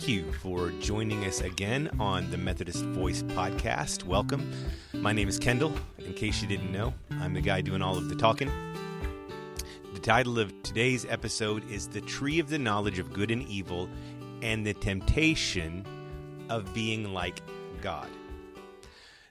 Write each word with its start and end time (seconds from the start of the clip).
thank 0.00 0.08
you 0.08 0.32
for 0.32 0.70
joining 0.80 1.26
us 1.26 1.42
again 1.42 1.90
on 2.00 2.30
the 2.30 2.38
Methodist 2.38 2.82
Voice 2.86 3.22
podcast. 3.22 4.02
Welcome. 4.04 4.50
My 4.94 5.12
name 5.12 5.28
is 5.28 5.38
Kendall. 5.38 5.74
In 5.98 6.14
case 6.14 6.40
you 6.40 6.48
didn't 6.48 6.72
know, 6.72 6.94
I'm 7.10 7.34
the 7.34 7.42
guy 7.42 7.60
doing 7.60 7.82
all 7.82 7.98
of 7.98 8.08
the 8.08 8.14
talking. 8.14 8.50
The 9.92 10.00
title 10.00 10.38
of 10.38 10.54
today's 10.62 11.04
episode 11.04 11.70
is 11.70 11.86
The 11.86 12.00
Tree 12.00 12.38
of 12.38 12.48
the 12.48 12.58
Knowledge 12.58 12.98
of 12.98 13.12
Good 13.12 13.30
and 13.30 13.46
Evil 13.46 13.90
and 14.40 14.66
the 14.66 14.72
Temptation 14.72 15.84
of 16.48 16.72
Being 16.72 17.12
Like 17.12 17.42
God. 17.82 18.08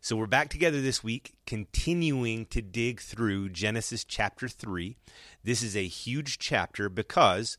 So 0.01 0.15
we're 0.15 0.27
back 0.27 0.49
together 0.49 0.81
this 0.81 1.03
week, 1.03 1.33
continuing 1.47 2.45
to 2.45 2.61
dig 2.61 3.01
through 3.01 3.49
Genesis 3.49 4.03
chapter 4.03 4.47
3. 4.47 4.95
This 5.43 5.63
is 5.63 5.75
a 5.75 5.87
huge 5.87 6.37
chapter 6.37 6.89
because 6.89 7.57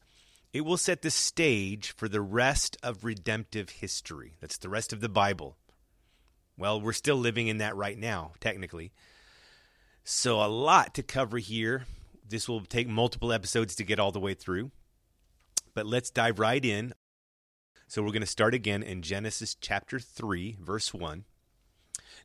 it 0.53 0.63
will 0.63 0.77
set 0.77 1.03
the 1.03 1.11
stage 1.11 1.93
for 1.93 2.09
the 2.09 2.21
rest 2.21 2.77
of 2.83 3.05
redemptive 3.05 3.71
history. 3.71 4.35
That's 4.41 4.59
the 4.59 4.69
rest 4.69 4.93
of 4.93 5.01
the 5.01 5.09
Bible. 5.09 5.57
Well, 6.57 6.81
we're 6.81 6.93
still 6.93 7.17
living 7.17 7.49
in 7.49 7.59
that 7.59 7.77
right 7.77 7.99
now, 7.99 8.33
technically. 8.41 8.93
So, 10.05 10.45
a 10.45 10.49
lot 10.49 10.95
to 10.95 11.03
cover 11.03 11.39
here. 11.39 11.87
This 12.29 12.49
will 12.49 12.61
take 12.63 12.89
multiple 12.89 13.33
episodes 13.33 13.75
to 13.77 13.85
get 13.85 13.99
all 13.99 14.13
the 14.13 14.21
way 14.21 14.35
through. 14.35 14.71
But 15.75 15.87
let's 15.87 16.11
dive 16.11 16.39
right 16.39 16.65
in. 16.65 16.95
So, 17.87 18.03
we're 18.03 18.13
going 18.13 18.21
to 18.21 18.27
start 18.27 18.55
again 18.55 18.83
in 18.83 19.03
Genesis 19.03 19.55
chapter 19.55 19.99
3, 19.99 20.57
verse 20.61 20.93
1. 20.93 21.25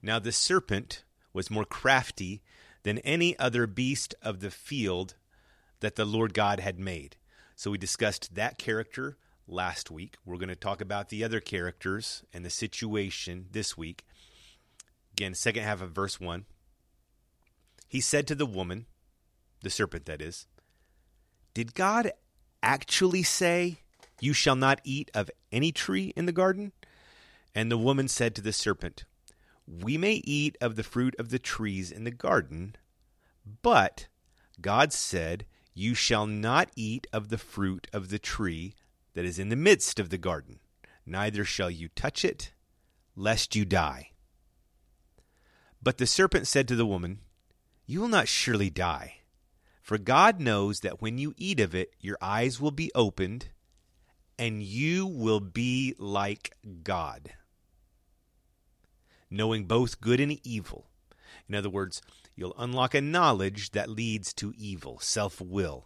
Now 0.02 0.20
the 0.20 0.32
serpent 0.32 1.04
was 1.34 1.50
more 1.50 1.66
crafty 1.66 2.42
than 2.84 3.00
any 3.00 3.38
other 3.40 3.68
beast 3.68 4.14
of 4.22 4.40
the 4.40 4.52
field 4.52 5.16
that 5.80 5.96
the 5.96 6.06
Lord 6.06 6.34
God 6.34 6.60
had 6.60 6.80
made. 6.80 7.16
So 7.56 7.72
we 7.72 7.78
discussed 7.78 8.36
that 8.36 8.58
character 8.58 9.18
last 9.48 9.90
week. 9.90 10.18
We're 10.26 10.38
going 10.38 10.50
to 10.50 10.56
talk 10.56 10.82
about 10.82 11.10
the 11.10 11.24
other 11.24 11.40
characters 11.40 12.24
and 12.34 12.46
the 12.46 12.50
situation 12.50 13.48
this 13.52 13.78
week. 13.78 14.06
Again, 15.14 15.34
second 15.34 15.64
half 15.64 15.82
of 15.82 15.92
verse 15.92 16.20
1. 16.20 16.46
He 17.88 18.02
said 18.02 18.28
to 18.28 18.36
the 18.36 18.46
woman, 18.46 18.86
the 19.62 19.70
serpent 19.70 20.06
that 20.06 20.22
is, 20.22 20.48
Did 21.54 21.74
God 21.74 22.12
actually 22.62 23.24
say, 23.24 23.78
You 24.20 24.34
shall 24.34 24.56
not 24.56 24.82
eat 24.84 25.10
of 25.14 25.32
any 25.52 25.72
tree 25.72 26.12
in 26.16 26.26
the 26.26 26.32
garden? 26.32 26.74
And 27.54 27.72
the 27.72 27.78
woman 27.78 28.10
said 28.10 28.36
to 28.36 28.42
the 28.42 28.52
serpent, 28.52 29.06
we 29.68 29.98
may 29.98 30.22
eat 30.24 30.58
of 30.62 30.76
the 30.76 30.84
fruit 30.84 31.16
of 31.18 31.30
the 31.30 31.40
trees 31.40 31.92
in 31.92 32.04
the 32.04 32.12
garden, 32.12 32.76
but 33.62 34.08
God 34.62 34.94
said, 34.94 35.46
You 35.76 35.94
shall 35.94 36.26
not 36.26 36.72
eat 36.76 37.06
of 37.14 37.30
the 37.30 37.38
fruit 37.38 37.88
of 37.94 38.10
the 38.10 38.18
tree 38.18 38.74
that 39.14 39.26
is 39.26 39.38
in 39.38 39.50
the 39.50 39.56
midst 39.56 40.00
of 40.00 40.10
the 40.10 40.18
garden, 40.18 40.60
neither 41.06 41.46
shall 41.46 41.70
you 41.70 41.90
touch 41.90 42.26
it, 42.26 42.52
lest 43.16 43.56
you 43.56 43.64
die. 43.64 44.10
But 45.84 46.00
the 46.00 46.08
serpent 46.08 46.48
said 46.48 46.68
to 46.70 46.76
the 46.76 46.86
woman, 46.88 47.20
You 47.86 48.02
will 48.02 48.08
not 48.08 48.28
surely 48.28 48.72
die. 48.72 49.18
For 49.84 50.00
God 50.00 50.40
knows 50.40 50.80
that 50.80 51.00
when 51.00 51.20
you 51.20 51.36
eat 51.38 51.60
of 51.60 51.76
it, 51.76 51.94
your 52.00 52.18
eyes 52.20 52.60
will 52.60 52.72
be 52.72 52.90
opened, 52.96 53.50
and 54.40 54.64
you 54.64 55.06
will 55.06 55.40
be 55.40 55.94
like 56.00 56.56
God 56.82 57.34
knowing 59.30 59.66
both 59.66 60.02
good 60.02 60.20
and 60.20 60.40
evil. 60.44 60.88
In 61.48 61.56
other 61.56 61.70
words, 61.70 62.02
you'll 62.36 62.56
unlock 62.58 62.94
a 62.94 63.02
knowledge 63.02 63.72
that 63.72 63.90
leads 63.90 64.34
to 64.34 64.54
evil, 64.58 65.00
self 65.00 65.42
will. 65.42 65.86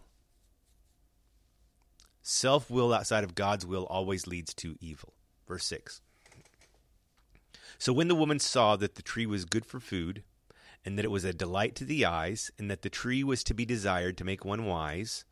Self 2.22 2.70
will 2.70 2.92
outside 2.92 3.24
of 3.24 3.34
God's 3.34 3.64
will 3.64 3.86
always 3.86 4.26
leads 4.26 4.52
to 4.54 4.76
evil. 4.80 5.14
Verse 5.48 5.64
6. 5.66 6.00
So 7.78 7.92
when 7.92 8.08
the 8.08 8.14
woman 8.14 8.38
saw 8.38 8.76
that 8.76 8.96
the 8.96 9.02
tree 9.02 9.26
was 9.26 9.44
good 9.44 9.64
for 9.64 9.80
food, 9.80 10.22
and 10.84 10.98
that 10.98 11.04
it 11.04 11.10
was 11.10 11.24
a 11.24 11.32
delight 11.32 11.74
to 11.76 11.84
the 11.84 12.04
eyes, 12.04 12.50
and 12.58 12.70
that 12.70 12.82
the 12.82 12.90
tree 12.90 13.24
was 13.24 13.42
to 13.44 13.54
be 13.54 13.64
desired 13.64 14.16
to 14.18 14.24
make 14.24 14.44
one 14.44 14.66
wise, 14.66 15.24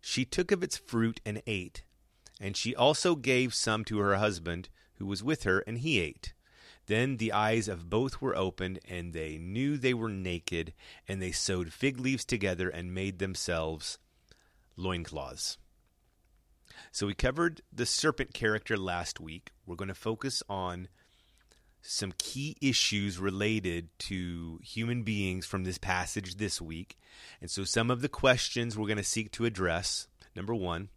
she 0.00 0.24
took 0.24 0.50
of 0.50 0.62
its 0.62 0.76
fruit 0.76 1.20
and 1.24 1.42
ate. 1.46 1.84
And 2.40 2.56
she 2.56 2.74
also 2.74 3.14
gave 3.14 3.54
some 3.54 3.84
to 3.84 3.98
her 3.98 4.16
husband 4.16 4.68
who 4.94 5.06
was 5.06 5.22
with 5.22 5.44
her, 5.44 5.60
and 5.60 5.78
he 5.78 5.98
ate. 6.00 6.34
Then 6.86 7.16
the 7.16 7.32
eyes 7.32 7.68
of 7.68 7.88
both 7.88 8.20
were 8.20 8.36
opened, 8.36 8.80
and 8.88 9.12
they 9.12 9.38
knew 9.38 9.76
they 9.76 9.94
were 9.94 10.08
naked, 10.08 10.72
and 11.06 11.22
they 11.22 11.32
sewed 11.32 11.72
fig 11.72 12.00
leaves 12.00 12.24
together 12.24 12.68
and 12.68 12.94
made 12.94 13.18
themselves 13.18 13.98
loincloths. 14.76 15.58
So 16.90 17.06
we 17.06 17.14
covered 17.14 17.62
the 17.72 17.86
serpent 17.86 18.34
character 18.34 18.76
last 18.76 19.20
week. 19.20 19.50
We're 19.66 19.76
going 19.76 19.88
to 19.88 19.94
focus 19.94 20.42
on 20.48 20.88
some 21.80 22.12
key 22.16 22.56
issues 22.60 23.18
related 23.18 23.88
to 23.98 24.60
human 24.62 25.02
beings 25.02 25.46
from 25.46 25.64
this 25.64 25.78
passage 25.78 26.36
this 26.36 26.60
week. 26.60 26.96
And 27.40 27.50
so 27.50 27.64
some 27.64 27.90
of 27.90 28.02
the 28.02 28.08
questions 28.08 28.76
we're 28.76 28.86
going 28.86 28.98
to 28.98 29.04
seek 29.04 29.32
to 29.32 29.44
address. 29.44 30.06
Number 30.36 30.54
one, 30.54 30.90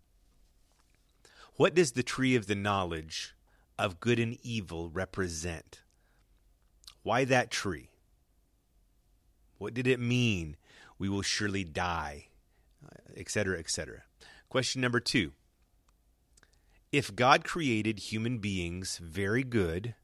what 1.56 1.74
does 1.74 1.94
the 1.94 2.04
tree 2.04 2.36
of 2.36 2.48
the 2.48 2.56
knowledge 2.56 3.34
of 3.78 4.00
good 4.00 4.20
and 4.20 4.38
evil 4.42 4.90
represent? 4.90 5.82
Why 7.04 7.26
that 7.26 7.52
tree? 7.52 7.90
What 9.58 9.74
did 9.74 9.88
it 9.88 10.00
mean? 10.00 10.58
We 10.98 11.10
will 11.10 11.22
surely 11.22 11.64
die, 11.64 12.28
uh, 12.84 13.14
etc., 13.16 13.60
etc. 13.60 14.04
Question 14.50 14.82
number 14.82 15.00
two 15.00 15.34
If 16.92 17.16
God 17.16 17.44
created 17.44 18.00
human 18.00 18.40
beings 18.40 18.98
very 18.98 19.44
good, 19.44 19.96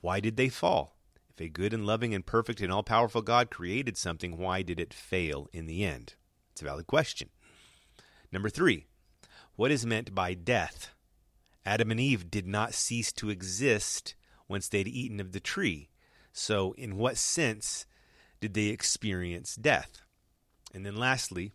why 0.00 0.20
did 0.20 0.36
they 0.36 0.48
fall? 0.48 0.96
If 1.30 1.40
a 1.40 1.48
good 1.48 1.72
and 1.72 1.84
loving 1.84 2.14
and 2.14 2.24
perfect 2.24 2.60
and 2.60 2.72
all 2.72 2.82
powerful 2.82 3.22
God 3.22 3.50
created 3.50 3.96
something, 3.96 4.36
why 4.36 4.62
did 4.62 4.78
it 4.78 4.94
fail 4.94 5.48
in 5.52 5.66
the 5.66 5.84
end? 5.84 6.14
It's 6.52 6.62
a 6.62 6.64
valid 6.66 6.86
question. 6.86 7.30
Number 8.30 8.48
three, 8.48 8.86
what 9.56 9.70
is 9.70 9.84
meant 9.84 10.14
by 10.14 10.34
death? 10.34 10.94
Adam 11.66 11.90
and 11.90 12.00
Eve 12.00 12.30
did 12.30 12.46
not 12.46 12.74
cease 12.74 13.12
to 13.12 13.30
exist 13.30 14.14
once 14.48 14.68
they'd 14.68 14.88
eaten 14.88 15.20
of 15.20 15.32
the 15.32 15.40
tree. 15.40 15.88
So, 16.32 16.72
in 16.72 16.96
what 16.96 17.16
sense 17.16 17.86
did 18.40 18.54
they 18.54 18.66
experience 18.66 19.54
death? 19.54 20.02
And 20.74 20.84
then, 20.84 20.96
lastly, 20.96 21.52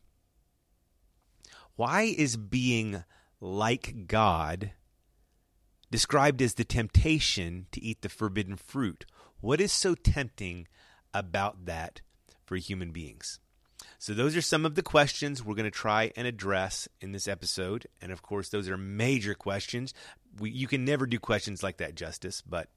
why 1.75 2.03
is 2.03 2.37
being 2.37 3.03
like 3.39 4.07
God 4.07 4.71
described 5.91 6.41
as 6.41 6.55
the 6.55 6.63
temptation 6.63 7.67
to 7.71 7.81
eat 7.81 8.01
the 8.01 8.09
forbidden 8.09 8.55
fruit? 8.55 9.05
What 9.41 9.61
is 9.61 9.71
so 9.71 9.95
tempting 9.95 10.67
about 11.13 11.65
that 11.65 12.01
for 12.45 12.55
human 12.55 12.91
beings? 12.91 13.39
So, 13.97 14.13
those 14.13 14.35
are 14.35 14.41
some 14.41 14.65
of 14.65 14.75
the 14.75 14.81
questions 14.81 15.43
we're 15.43 15.55
going 15.55 15.63
to 15.65 15.71
try 15.71 16.11
and 16.15 16.27
address 16.27 16.87
in 17.01 17.11
this 17.11 17.27
episode. 17.27 17.87
And 18.01 18.11
of 18.11 18.21
course, 18.21 18.49
those 18.49 18.69
are 18.69 18.77
major 18.77 19.33
questions. 19.33 19.93
We, 20.39 20.51
you 20.51 20.67
can 20.67 20.85
never 20.85 21.05
do 21.05 21.19
questions 21.19 21.63
like 21.63 21.77
that 21.77 21.95
justice, 21.95 22.41
but 22.41 22.69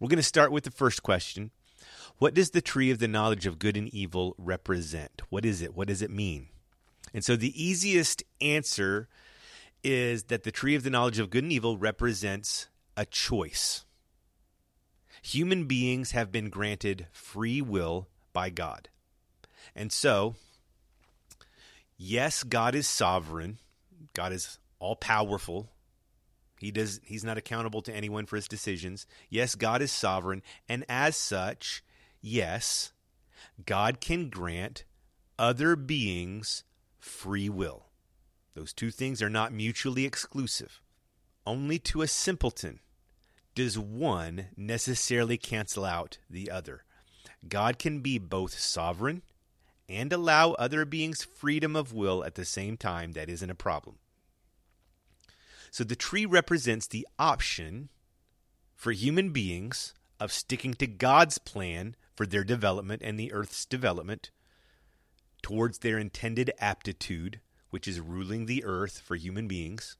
we're 0.00 0.08
going 0.08 0.18
to 0.18 0.22
start 0.22 0.52
with 0.52 0.64
the 0.64 0.70
first 0.70 1.02
question. 1.02 1.50
What 2.18 2.34
does 2.34 2.50
the 2.50 2.62
tree 2.62 2.90
of 2.90 2.98
the 2.98 3.08
knowledge 3.08 3.46
of 3.46 3.58
good 3.58 3.76
and 3.76 3.92
evil 3.92 4.34
represent? 4.38 5.22
What 5.28 5.44
is 5.44 5.60
it? 5.62 5.76
What 5.76 5.88
does 5.88 6.02
it 6.02 6.10
mean? 6.10 6.48
And 7.12 7.24
so 7.24 7.36
the 7.36 7.62
easiest 7.62 8.22
answer 8.40 9.08
is 9.84 10.24
that 10.24 10.42
the 10.42 10.50
tree 10.50 10.74
of 10.74 10.82
the 10.82 10.90
knowledge 10.90 11.18
of 11.18 11.30
good 11.30 11.44
and 11.44 11.52
evil 11.52 11.76
represents 11.76 12.68
a 12.96 13.04
choice. 13.04 13.84
Human 15.22 15.66
beings 15.66 16.12
have 16.12 16.32
been 16.32 16.50
granted 16.50 17.06
free 17.12 17.60
will 17.60 18.08
by 18.32 18.50
God. 18.50 18.88
And 19.76 19.92
so, 19.92 20.34
yes, 21.98 22.42
God 22.42 22.74
is 22.74 22.88
sovereign. 22.88 23.58
God 24.14 24.32
is 24.32 24.58
all 24.78 24.96
powerful. 24.96 25.68
He 26.58 26.70
does 26.70 27.00
he's 27.04 27.24
not 27.24 27.36
accountable 27.36 27.82
to 27.82 27.94
anyone 27.94 28.24
for 28.24 28.36
his 28.36 28.48
decisions. 28.48 29.06
Yes, 29.28 29.54
God 29.54 29.82
is 29.82 29.92
sovereign, 29.92 30.42
and 30.66 30.86
as 30.88 31.14
such, 31.14 31.84
yes, 32.22 32.94
God 33.66 34.00
can 34.00 34.30
grant 34.30 34.84
other 35.38 35.76
beings 35.76 36.64
free 36.98 37.50
will. 37.50 37.84
Those 38.54 38.72
two 38.72 38.90
things 38.90 39.20
are 39.20 39.28
not 39.28 39.52
mutually 39.52 40.06
exclusive. 40.06 40.80
Only 41.46 41.78
to 41.80 42.00
a 42.00 42.08
simpleton 42.08 42.80
does 43.54 43.78
one 43.78 44.46
necessarily 44.56 45.36
cancel 45.36 45.84
out 45.84 46.16
the 46.30 46.50
other. 46.50 46.84
God 47.46 47.78
can 47.78 48.00
be 48.00 48.18
both 48.18 48.58
sovereign 48.58 49.22
and 49.88 50.12
allow 50.12 50.52
other 50.52 50.84
beings 50.84 51.24
freedom 51.24 51.76
of 51.76 51.92
will 51.92 52.24
at 52.24 52.34
the 52.34 52.44
same 52.44 52.76
time. 52.76 53.12
That 53.12 53.28
isn't 53.28 53.50
a 53.50 53.54
problem. 53.54 53.96
So 55.70 55.84
the 55.84 55.96
tree 55.96 56.26
represents 56.26 56.86
the 56.86 57.06
option 57.18 57.90
for 58.74 58.92
human 58.92 59.30
beings 59.30 59.94
of 60.18 60.32
sticking 60.32 60.74
to 60.74 60.86
God's 60.86 61.38
plan 61.38 61.96
for 62.14 62.26
their 62.26 62.44
development 62.44 63.02
and 63.04 63.18
the 63.18 63.32
earth's 63.32 63.64
development 63.66 64.30
towards 65.42 65.78
their 65.78 65.98
intended 65.98 66.50
aptitude, 66.58 67.40
which 67.70 67.86
is 67.86 68.00
ruling 68.00 68.46
the 68.46 68.64
earth 68.64 68.98
for 68.98 69.16
human 69.16 69.46
beings, 69.46 69.96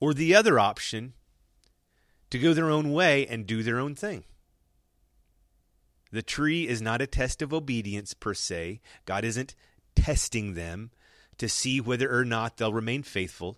or 0.00 0.14
the 0.14 0.34
other 0.34 0.58
option 0.58 1.14
to 2.30 2.38
go 2.38 2.54
their 2.54 2.70
own 2.70 2.92
way 2.92 3.26
and 3.26 3.46
do 3.46 3.62
their 3.62 3.78
own 3.78 3.94
thing. 3.94 4.24
The 6.12 6.22
tree 6.22 6.68
is 6.68 6.82
not 6.82 7.00
a 7.00 7.06
test 7.06 7.40
of 7.40 7.54
obedience 7.54 8.12
per 8.12 8.34
se. 8.34 8.80
God 9.06 9.24
isn't 9.24 9.54
testing 9.96 10.54
them 10.54 10.90
to 11.38 11.48
see 11.48 11.80
whether 11.80 12.14
or 12.14 12.24
not 12.24 12.56
they'll 12.56 12.72
remain 12.72 13.02
faithful. 13.02 13.56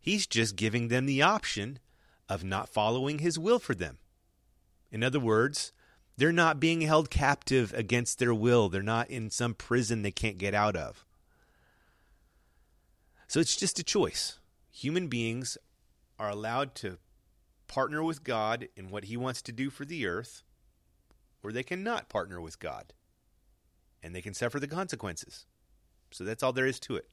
He's 0.00 0.26
just 0.26 0.56
giving 0.56 0.88
them 0.88 1.06
the 1.06 1.20
option 1.20 1.80
of 2.28 2.44
not 2.44 2.68
following 2.68 3.18
His 3.18 3.38
will 3.38 3.58
for 3.58 3.74
them. 3.74 3.98
In 4.90 5.02
other 5.02 5.20
words, 5.20 5.72
they're 6.16 6.32
not 6.32 6.60
being 6.60 6.82
held 6.82 7.10
captive 7.10 7.72
against 7.74 8.18
their 8.18 8.34
will. 8.34 8.68
They're 8.68 8.82
not 8.82 9.10
in 9.10 9.30
some 9.30 9.54
prison 9.54 10.02
they 10.02 10.10
can't 10.10 10.38
get 10.38 10.54
out 10.54 10.76
of. 10.76 11.04
So 13.26 13.40
it's 13.40 13.56
just 13.56 13.78
a 13.78 13.84
choice. 13.84 14.38
Human 14.70 15.08
beings 15.08 15.58
are 16.18 16.30
allowed 16.30 16.74
to 16.76 16.98
partner 17.66 18.02
with 18.02 18.24
God 18.24 18.68
in 18.76 18.90
what 18.90 19.04
He 19.04 19.16
wants 19.16 19.42
to 19.42 19.52
do 19.52 19.70
for 19.70 19.84
the 19.84 20.06
earth, 20.06 20.42
or 21.42 21.52
they 21.52 21.62
cannot 21.62 22.08
partner 22.08 22.40
with 22.40 22.58
God. 22.58 22.92
And 24.02 24.14
they 24.14 24.22
can 24.22 24.34
suffer 24.34 24.60
the 24.60 24.68
consequences. 24.68 25.46
So 26.10 26.24
that's 26.24 26.42
all 26.42 26.52
there 26.52 26.66
is 26.66 26.80
to 26.80 26.96
it. 26.96 27.08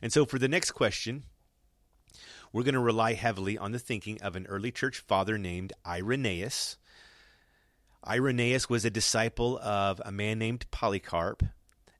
And 0.00 0.12
so 0.12 0.24
for 0.24 0.38
the 0.38 0.48
next 0.48 0.72
question, 0.72 1.24
we're 2.52 2.62
going 2.62 2.74
to 2.74 2.80
rely 2.80 3.14
heavily 3.14 3.56
on 3.56 3.72
the 3.72 3.78
thinking 3.78 4.20
of 4.20 4.36
an 4.36 4.46
early 4.46 4.70
church 4.70 4.98
father 4.98 5.38
named 5.38 5.72
Irenaeus. 5.86 6.76
Irenaeus 8.06 8.68
was 8.68 8.84
a 8.84 8.90
disciple 8.90 9.58
of 9.58 10.02
a 10.04 10.12
man 10.12 10.38
named 10.38 10.66
Polycarp, 10.70 11.44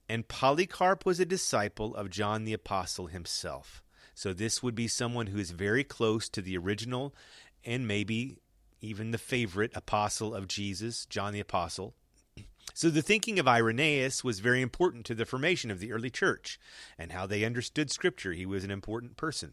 and 0.08 0.28
Polycarp 0.28 1.06
was 1.06 1.20
a 1.20 1.24
disciple 1.24 1.94
of 1.94 2.10
John 2.10 2.44
the 2.44 2.52
Apostle 2.52 3.06
himself. 3.06 3.82
So 4.14 4.32
this 4.32 4.62
would 4.62 4.74
be 4.74 4.88
someone 4.88 5.28
who 5.28 5.38
is 5.38 5.52
very 5.52 5.84
close 5.84 6.28
to 6.30 6.42
the 6.42 6.58
original 6.58 7.14
and 7.64 7.88
maybe 7.88 8.38
even 8.82 9.12
the 9.12 9.18
favorite 9.18 9.70
apostle 9.74 10.34
of 10.34 10.48
Jesus, 10.48 11.06
John 11.06 11.32
the 11.32 11.40
Apostle. 11.40 11.94
So 12.74 12.88
the 12.88 13.02
thinking 13.02 13.38
of 13.38 13.46
Irenaeus 13.46 14.24
was 14.24 14.40
very 14.40 14.62
important 14.62 15.04
to 15.06 15.14
the 15.14 15.26
formation 15.26 15.70
of 15.70 15.78
the 15.78 15.92
early 15.92 16.08
church 16.08 16.58
and 16.96 17.12
how 17.12 17.26
they 17.26 17.44
understood 17.44 17.90
Scripture. 17.90 18.32
He 18.32 18.46
was 18.46 18.64
an 18.64 18.70
important 18.70 19.18
person. 19.18 19.52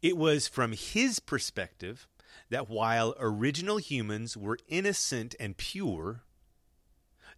It 0.00 0.16
was 0.16 0.48
from 0.48 0.72
his 0.72 1.18
perspective 1.18 2.06
that 2.48 2.70
while 2.70 3.14
original 3.18 3.76
humans 3.76 4.36
were 4.36 4.58
innocent 4.68 5.34
and 5.38 5.56
pure, 5.56 6.22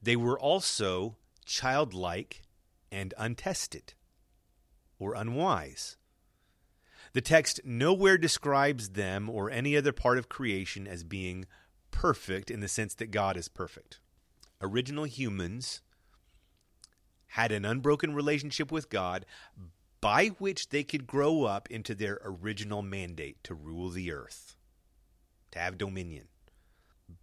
they 0.00 0.14
were 0.14 0.38
also 0.38 1.16
childlike 1.44 2.42
and 2.92 3.12
untested 3.18 3.94
or 4.98 5.14
unwise. 5.14 5.96
The 7.12 7.20
text 7.20 7.60
nowhere 7.64 8.18
describes 8.18 8.90
them 8.90 9.28
or 9.28 9.50
any 9.50 9.76
other 9.76 9.92
part 9.92 10.18
of 10.18 10.28
creation 10.28 10.86
as 10.86 11.02
being 11.02 11.46
perfect 11.90 12.50
in 12.50 12.60
the 12.60 12.68
sense 12.68 12.94
that 12.94 13.10
God 13.10 13.36
is 13.36 13.48
perfect. 13.48 13.98
Original 14.62 15.04
humans 15.04 15.82
had 17.28 17.52
an 17.52 17.64
unbroken 17.64 18.14
relationship 18.14 18.70
with 18.70 18.90
God 18.90 19.26
by 20.00 20.28
which 20.38 20.68
they 20.68 20.84
could 20.84 21.06
grow 21.06 21.44
up 21.44 21.70
into 21.70 21.94
their 21.94 22.20
original 22.24 22.82
mandate 22.82 23.42
to 23.44 23.54
rule 23.54 23.90
the 23.90 24.12
earth, 24.12 24.56
to 25.50 25.58
have 25.58 25.78
dominion. 25.78 26.28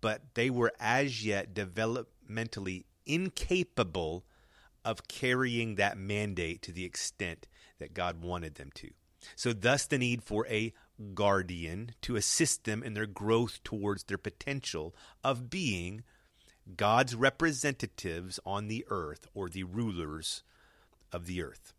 But 0.01 0.35
they 0.35 0.49
were 0.49 0.73
as 0.79 1.25
yet 1.25 1.53
developmentally 1.53 2.83
incapable 3.05 4.25
of 4.83 5.07
carrying 5.07 5.75
that 5.75 5.97
mandate 5.97 6.61
to 6.63 6.71
the 6.71 6.85
extent 6.85 7.47
that 7.79 7.93
God 7.93 8.21
wanted 8.21 8.55
them 8.55 8.69
to. 8.75 8.89
So, 9.35 9.53
thus, 9.53 9.85
the 9.85 9.97
need 9.97 10.23
for 10.23 10.47
a 10.47 10.73
guardian 11.13 11.91
to 12.01 12.15
assist 12.15 12.63
them 12.63 12.83
in 12.83 12.93
their 12.93 13.05
growth 13.05 13.63
towards 13.63 14.03
their 14.03 14.17
potential 14.17 14.95
of 15.23 15.49
being 15.49 16.03
God's 16.75 17.15
representatives 17.15 18.39
on 18.45 18.67
the 18.67 18.85
earth 18.89 19.27
or 19.33 19.49
the 19.49 19.63
rulers 19.63 20.43
of 21.11 21.25
the 21.25 21.41
earth. 21.41 21.73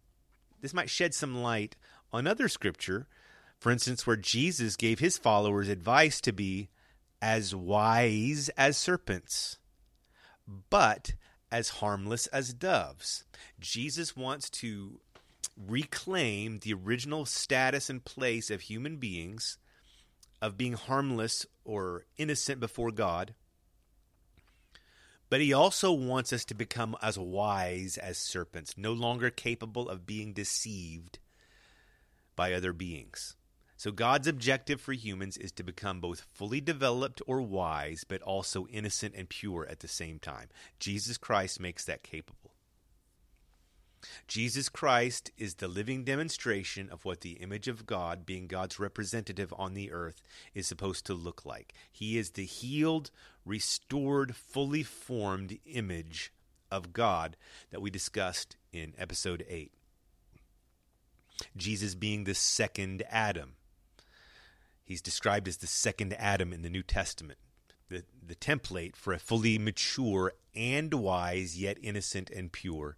This 0.61 0.75
might 0.75 0.91
shed 0.91 1.15
some 1.15 1.43
light 1.43 1.77
on 2.13 2.27
other 2.27 2.49
scripture, 2.49 3.07
for 3.59 3.71
instance, 3.71 4.07
where 4.07 4.17
Jesus 4.17 4.77
gave 4.77 4.99
his 4.99 5.19
followers 5.19 5.69
advice 5.69 6.21
to 6.23 6.33
be 6.33 6.71
as 7.21 7.55
wise 7.55 8.49
as 8.51 8.77
serpents, 8.77 9.59
but 10.71 11.15
as 11.51 11.69
harmless 11.69 12.27
as 12.29 12.55
doves. 12.55 13.25
Jesus 13.59 14.17
wants 14.17 14.51
to 14.51 15.01
reclaim 15.67 16.61
the 16.61 16.73
original 16.73 17.27
status 17.27 17.91
and 17.91 18.05
place 18.05 18.51
of 18.51 18.63
human 18.63 18.97
beings 18.97 19.59
of 20.41 20.57
being 20.57 20.75
harmless 20.75 21.47
or 21.65 22.05
innocent 22.17 22.61
before 22.61 22.93
God. 22.93 23.35
But 25.31 25.41
he 25.41 25.53
also 25.53 25.93
wants 25.93 26.33
us 26.33 26.45
to 26.47 26.55
become 26.55 26.97
as 27.03 27.19
wise 27.19 27.99
as 27.99 28.17
serpents, 28.17 28.79
no 28.79 28.93
longer 28.93 29.31
capable 29.31 29.89
of 29.89 30.07
being 30.07 30.33
deceived 30.33 31.19
by 32.35 32.53
other 32.53 32.73
beings. 32.73 33.37
So, 33.77 33.93
God's 33.93 34.27
objective 34.27 34.81
for 34.81 34.93
humans 34.93 35.37
is 35.37 35.53
to 35.53 35.63
become 35.63 36.01
both 36.01 36.27
fully 36.35 36.61
developed 36.61 37.23
or 37.29 37.41
wise, 37.41 38.05
but 38.09 38.23
also 38.23 38.67
innocent 38.67 39.15
and 39.15 39.29
pure 39.29 39.69
at 39.71 39.81
the 39.81 39.89
same 39.89 40.19
time. 40.19 40.49
Jesus 40.81 41.17
Christ 41.17 41.61
makes 41.61 41.85
that 41.85 42.03
capable. 42.03 42.48
Jesus 44.27 44.69
Christ 44.69 45.31
is 45.37 45.55
the 45.55 45.69
living 45.69 46.05
demonstration 46.05 46.89
of 46.91 47.05
what 47.05 47.21
the 47.21 47.33
image 47.33 47.69
of 47.69 47.87
God, 47.87 48.25
being 48.25 48.47
God's 48.47 48.79
representative 48.79 49.53
on 49.57 49.75
the 49.75 49.91
earth, 49.91 50.23
is 50.55 50.67
supposed 50.67 51.07
to 51.07 51.15
look 51.15 51.45
like. 51.45 51.75
He 51.91 52.19
is 52.19 52.31
the 52.31 52.45
healed, 52.45 53.11
restored, 53.45 54.37
fully 54.37 54.83
formed 54.83 55.59
image 55.67 56.33
of 56.71 56.93
God 56.93 57.37
that 57.71 57.81
we 57.81 57.91
discussed 57.91 58.57
in 58.73 58.95
episode 58.99 59.45
8. 59.49 59.73
Jesus 61.57 61.95
being 61.95 62.25
the 62.25 62.35
second 62.35 63.03
Adam. 63.09 63.55
He's 64.85 65.03
described 65.03 65.49
as 65.49 65.59
the 65.59 65.67
second 65.67 66.15
Adam 66.15 66.53
in 66.53 66.63
the 66.63 66.71
New 66.71 66.83
Testament, 66.83 67.39
the, 67.89 68.05
the 68.27 68.35
template 68.35 68.97
for 68.97 69.13
a 69.13 69.19
fully 69.19 69.59
mature 69.59 70.33
and 70.55 70.93
wise, 70.95 71.61
yet 71.61 71.79
innocent 71.83 72.31
and 72.31 72.51
pure 72.51 72.97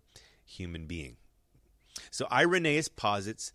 human 0.50 0.86
being. 0.86 1.16
So 2.10 2.26
Irenaeus 2.30 2.88
posits 2.88 3.52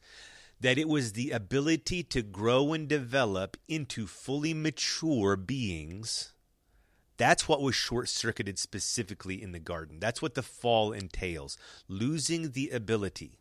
that 0.60 0.78
it 0.78 0.88
was 0.88 1.14
the 1.14 1.32
ability 1.32 2.04
to 2.04 2.22
grow 2.22 2.74
and 2.74 2.88
develop 2.88 3.58
into 3.68 4.08
fully 4.08 4.54
mature 4.54 5.36
beings. 5.36 6.34
That's 7.18 7.48
what 7.48 7.62
was 7.62 7.76
short 7.76 8.10
circuited 8.10 8.60
specifically 8.60 9.42
in 9.42 9.52
the 9.52 9.60
garden. 9.60 10.00
That's 10.00 10.22
what 10.22 10.36
the 10.36 10.44
fall 10.44 10.92
entails 10.92 11.58
losing 11.88 12.52
the 12.52 12.70
ability 12.70 13.40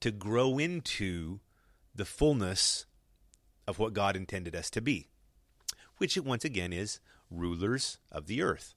to 0.00 0.10
grow 0.10 0.58
into 0.58 1.40
the 1.94 2.04
fullness 2.04 2.86
of 3.66 3.78
what 3.78 3.94
God 3.94 4.16
intended 4.16 4.54
us 4.54 4.70
to 4.70 4.80
be, 4.80 5.08
which 5.96 6.16
it 6.16 6.24
once 6.24 6.44
again 6.44 6.72
is 6.72 7.00
rulers 7.30 7.98
of 8.12 8.26
the 8.26 8.42
earth. 8.42 8.75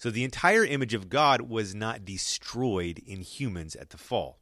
So 0.00 0.08
the 0.08 0.24
entire 0.24 0.64
image 0.64 0.94
of 0.94 1.10
God 1.10 1.42
was 1.42 1.74
not 1.74 2.06
destroyed 2.06 3.02
in 3.06 3.20
humans 3.20 3.76
at 3.76 3.90
the 3.90 3.98
fall. 3.98 4.38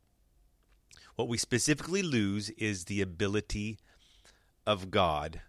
What 1.17 1.27
we 1.27 1.37
specifically 1.37 2.01
lose 2.01 2.51
is 2.51 2.85
the 2.85 3.03
ability 3.03 3.81
of 4.65 4.93
God 4.93 5.41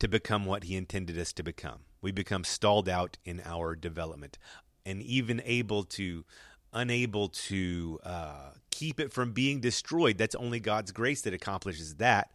to 0.00 0.08
become 0.08 0.44
what 0.44 0.64
he 0.64 0.74
intended 0.74 1.16
us 1.16 1.32
to 1.34 1.44
become. 1.44 1.82
We 2.02 2.10
become 2.10 2.42
stalled 2.42 2.88
out 2.88 3.16
in 3.24 3.40
our 3.44 3.76
development 3.76 4.38
and 4.84 5.00
even 5.00 5.40
able 5.44 5.84
to 5.84 6.24
unable 6.72 7.28
to 7.28 8.00
uh, 8.02 8.50
keep 8.72 8.98
it 8.98 9.12
from 9.12 9.30
being 9.30 9.60
destroyed. 9.60 10.18
That's 10.18 10.34
only 10.34 10.58
God's 10.58 10.90
grace 10.90 11.22
that 11.22 11.32
accomplishes 11.32 11.94
that. 11.98 12.32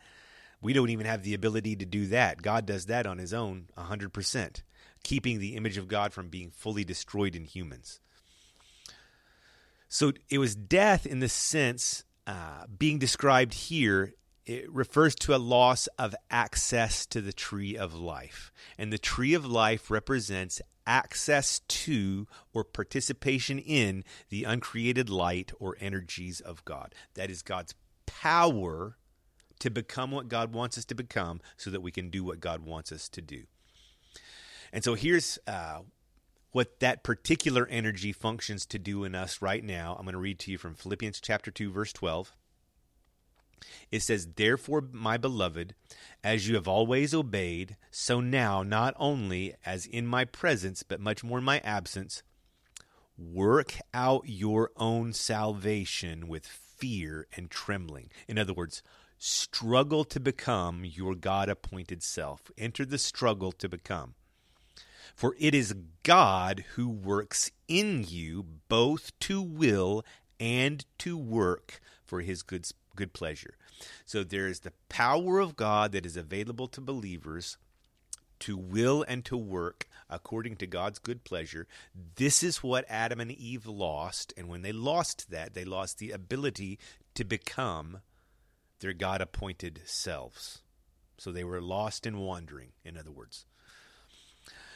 We 0.61 0.71
don't 0.71 0.89
even 0.89 1.05
have 1.05 1.23
the 1.23 1.33
ability 1.33 1.75
to 1.75 1.85
do 1.85 2.07
that. 2.07 2.41
God 2.41 2.65
does 2.65 2.85
that 2.85 3.05
on 3.05 3.17
his 3.17 3.33
own 3.33 3.65
100% 3.77 4.61
keeping 5.03 5.39
the 5.39 5.56
image 5.56 5.77
of 5.77 5.88
God 5.88 6.13
from 6.13 6.29
being 6.29 6.51
fully 6.51 6.84
destroyed 6.84 7.36
in 7.36 7.46
humans. 7.46 8.00
So 9.88 10.13
it 10.29 10.38
was 10.38 10.56
death 10.56 11.06
in 11.06 11.20
the 11.20 11.29
sense 11.29 12.03
uh, 12.27 12.65
being 12.77 13.00
described 13.00 13.53
here. 13.56 14.13
It 14.46 14.72
refers 14.72 15.15
to 15.15 15.36
a 15.36 15.38
loss 15.38 15.88
of 15.98 16.15
access 16.29 17.06
to 17.08 17.22
the 17.22 17.34
tree 17.34 17.75
of 17.75 17.94
life. 17.94 18.51
And 18.77 18.94
the 18.94 18.98
tree 18.98 19.34
of 19.34 19.46
life 19.46 19.89
represents 19.89 20.62
access 20.86 21.60
to 21.68 22.27
or 22.53 22.63
participation 22.63 23.60
in 23.60 24.03
the 24.29 24.44
uncreated 24.44 25.10
light 25.10 25.51
or 25.60 25.75
energies 25.79 26.39
of 26.39 26.65
God. 26.65 26.94
That 27.15 27.29
is 27.29 27.41
God's 27.41 27.75
power 28.06 28.98
to 29.60 29.70
become 29.70 30.12
what 30.12 30.29
God 30.29 30.53
wants 30.53 30.77
us 30.77 30.86
to 30.86 30.96
become 30.96 31.41
so 31.58 31.70
that 31.70 31.82
we 31.82 31.91
can 31.91 32.10
do 32.10 32.24
what 32.24 32.39
God 32.39 32.65
wants 32.65 32.91
us 32.91 33.10
to 33.10 33.22
do. 33.22 33.44
And 34.71 34.83
so 34.83 34.93
here's 34.93 35.39
uh, 35.47 35.79
what 36.51 36.79
that 36.79 37.03
particular 37.03 37.67
energy 37.69 38.11
functions 38.11 38.65
to 38.67 38.79
do 38.79 39.03
in 39.03 39.15
us 39.15 39.41
right 39.41 39.63
now. 39.63 39.95
I'm 39.97 40.05
going 40.05 40.13
to 40.13 40.19
read 40.19 40.39
to 40.39 40.51
you 40.51 40.57
from 40.57 40.75
Philippians 40.75 41.19
chapter 41.19 41.51
2 41.51 41.71
verse 41.71 41.93
12. 41.93 42.33
It 43.91 44.01
says, 44.01 44.27
Therefore, 44.35 44.83
my 44.91 45.17
beloved, 45.17 45.75
as 46.23 46.47
you 46.47 46.55
have 46.55 46.67
always 46.67 47.13
obeyed, 47.13 47.75
so 47.91 48.21
now, 48.21 48.63
not 48.63 48.93
only 48.97 49.53
as 49.65 49.85
in 49.85 50.07
my 50.07 50.25
presence, 50.25 50.83
but 50.83 51.01
much 51.01 51.23
more 51.23 51.39
in 51.39 51.43
my 51.43 51.59
absence, 51.59 52.23
work 53.17 53.75
out 53.93 54.23
your 54.27 54.71
own 54.77 55.11
salvation 55.13 56.27
with 56.27 56.47
fear 56.47 57.27
and 57.35 57.51
trembling. 57.51 58.09
In 58.27 58.38
other 58.38 58.53
words, 58.53 58.81
struggle 59.17 60.05
to 60.05 60.19
become 60.19 60.85
your 60.85 61.15
God 61.15 61.49
appointed 61.49 62.01
self. 62.01 62.49
Enter 62.57 62.85
the 62.85 62.97
struggle 62.97 63.51
to 63.53 63.67
become. 63.67 64.15
For 65.15 65.35
it 65.39 65.53
is 65.53 65.75
God 66.03 66.65
who 66.75 66.89
works 66.89 67.51
in 67.67 68.05
you 68.07 68.45
both 68.67 69.17
to 69.19 69.41
will 69.41 70.03
and 70.39 70.85
to 70.99 71.17
work 71.17 71.81
for 72.03 72.21
his 72.21 72.41
good, 72.41 72.65
good 72.95 73.13
pleasure. 73.13 73.55
So 74.05 74.23
there 74.23 74.47
is 74.47 74.61
the 74.61 74.73
power 74.89 75.39
of 75.39 75.55
God 75.55 75.91
that 75.91 76.05
is 76.05 76.17
available 76.17 76.67
to 76.67 76.81
believers 76.81 77.57
to 78.39 78.57
will 78.57 79.03
and 79.07 79.23
to 79.25 79.37
work 79.37 79.87
according 80.09 80.55
to 80.57 80.67
God's 80.67 80.99
good 80.99 81.23
pleasure. 81.23 81.67
This 82.15 82.41
is 82.41 82.63
what 82.63 82.85
Adam 82.89 83.19
and 83.19 83.31
Eve 83.31 83.65
lost. 83.65 84.33
And 84.37 84.47
when 84.47 84.61
they 84.61 84.71
lost 84.71 85.29
that, 85.29 85.53
they 85.53 85.65
lost 85.65 85.99
the 85.99 86.11
ability 86.11 86.79
to 87.15 87.23
become 87.23 87.99
their 88.79 88.93
God 88.93 89.21
appointed 89.21 89.81
selves. 89.85 90.61
So 91.17 91.31
they 91.31 91.43
were 91.43 91.61
lost 91.61 92.05
in 92.07 92.17
wandering, 92.17 92.69
in 92.83 92.97
other 92.97 93.11
words. 93.11 93.45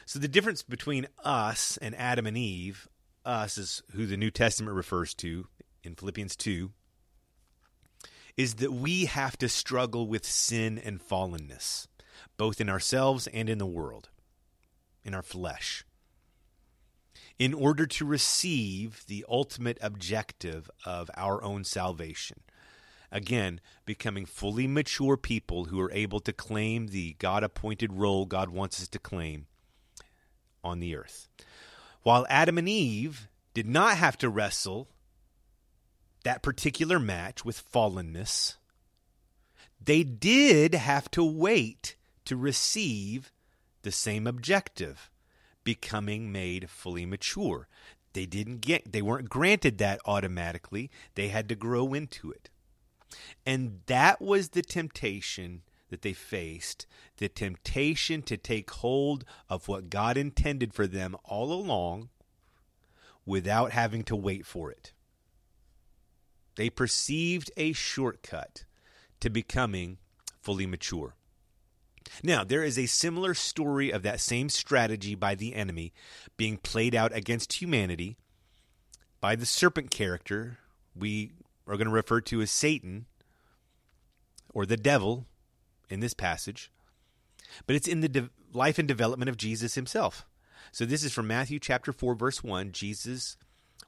So 0.06 0.18
the 0.18 0.28
difference 0.28 0.62
between 0.62 1.06
us 1.24 1.78
and 1.78 1.94
Adam 1.94 2.26
and 2.26 2.36
Eve, 2.36 2.88
us 3.24 3.56
is 3.56 3.82
who 3.92 4.06
the 4.06 4.16
New 4.16 4.30
Testament 4.30 4.76
refers 4.76 5.14
to 5.14 5.46
in 5.82 5.94
Philippians 5.94 6.36
2, 6.36 6.70
is 8.36 8.54
that 8.56 8.72
we 8.72 9.06
have 9.06 9.38
to 9.38 9.48
struggle 9.48 10.06
with 10.06 10.26
sin 10.26 10.78
and 10.78 11.00
fallenness, 11.00 11.86
both 12.36 12.60
in 12.60 12.68
ourselves 12.68 13.26
and 13.28 13.48
in 13.48 13.58
the 13.58 13.66
world, 13.66 14.10
in 15.04 15.14
our 15.14 15.22
flesh, 15.22 15.84
in 17.38 17.54
order 17.54 17.86
to 17.86 18.04
receive 18.04 19.04
the 19.06 19.24
ultimate 19.28 19.78
objective 19.80 20.70
of 20.84 21.10
our 21.16 21.42
own 21.42 21.64
salvation. 21.64 22.40
Again, 23.10 23.60
becoming 23.86 24.26
fully 24.26 24.66
mature 24.66 25.16
people 25.16 25.66
who 25.66 25.80
are 25.80 25.92
able 25.92 26.20
to 26.20 26.32
claim 26.32 26.88
the 26.88 27.14
God 27.18 27.44
appointed 27.44 27.92
role 27.92 28.26
God 28.26 28.50
wants 28.50 28.82
us 28.82 28.88
to 28.88 28.98
claim 28.98 29.46
on 30.64 30.80
the 30.80 30.96
earth. 30.96 31.28
While 32.02 32.26
Adam 32.28 32.58
and 32.58 32.68
Eve 32.68 33.28
did 33.52 33.66
not 33.66 33.96
have 33.96 34.18
to 34.18 34.28
wrestle 34.28 34.88
that 36.24 36.42
particular 36.42 36.98
match 36.98 37.44
with 37.44 37.70
fallenness, 37.70 38.56
they 39.82 40.02
did 40.02 40.74
have 40.74 41.10
to 41.12 41.22
wait 41.22 41.96
to 42.24 42.36
receive 42.36 43.30
the 43.82 43.92
same 43.92 44.26
objective, 44.26 45.10
becoming 45.62 46.32
made 46.32 46.70
fully 46.70 47.06
mature. 47.06 47.68
They 48.14 48.26
didn't 48.26 48.60
get 48.60 48.92
they 48.92 49.02
weren't 49.02 49.28
granted 49.28 49.78
that 49.78 50.00
automatically. 50.06 50.90
They 51.14 51.28
had 51.28 51.48
to 51.50 51.54
grow 51.54 51.92
into 51.92 52.30
it. 52.30 52.48
And 53.44 53.80
that 53.86 54.20
was 54.20 54.50
the 54.50 54.62
temptation 54.62 55.62
that 55.90 56.02
they 56.02 56.12
faced, 56.12 56.86
the 57.18 57.28
temptation 57.28 58.22
to 58.22 58.36
take 58.36 58.70
hold 58.70 59.24
of 59.48 59.68
what 59.68 59.90
God 59.90 60.16
intended 60.16 60.74
for 60.74 60.86
them 60.86 61.16
all 61.24 61.52
along 61.52 62.08
without 63.26 63.72
having 63.72 64.02
to 64.04 64.16
wait 64.16 64.46
for 64.46 64.70
it. 64.70 64.92
They 66.56 66.70
perceived 66.70 67.50
a 67.56 67.72
shortcut 67.72 68.64
to 69.20 69.30
becoming 69.30 69.98
fully 70.40 70.66
mature. 70.66 71.14
Now, 72.22 72.44
there 72.44 72.62
is 72.62 72.78
a 72.78 72.86
similar 72.86 73.34
story 73.34 73.90
of 73.90 74.02
that 74.02 74.20
same 74.20 74.48
strategy 74.48 75.14
by 75.14 75.34
the 75.34 75.54
enemy 75.54 75.92
being 76.36 76.58
played 76.58 76.94
out 76.94 77.14
against 77.14 77.54
humanity 77.54 78.16
by 79.20 79.36
the 79.36 79.46
serpent 79.46 79.90
character 79.90 80.58
we 80.94 81.32
are 81.66 81.76
going 81.76 81.86
to 81.86 81.92
refer 81.92 82.20
to 82.20 82.42
as 82.42 82.50
Satan 82.50 83.06
or 84.52 84.66
the 84.66 84.76
devil 84.76 85.26
in 85.94 86.00
this 86.00 86.12
passage. 86.12 86.70
But 87.66 87.76
it's 87.76 87.88
in 87.88 88.00
the 88.00 88.08
de- 88.08 88.30
life 88.52 88.78
and 88.78 88.86
development 88.86 89.30
of 89.30 89.38
Jesus 89.38 89.74
himself. 89.74 90.26
So 90.72 90.84
this 90.84 91.04
is 91.04 91.12
from 91.12 91.26
Matthew 91.26 91.58
chapter 91.58 91.92
4 91.92 92.14
verse 92.14 92.44
1. 92.44 92.72
Jesus 92.72 93.36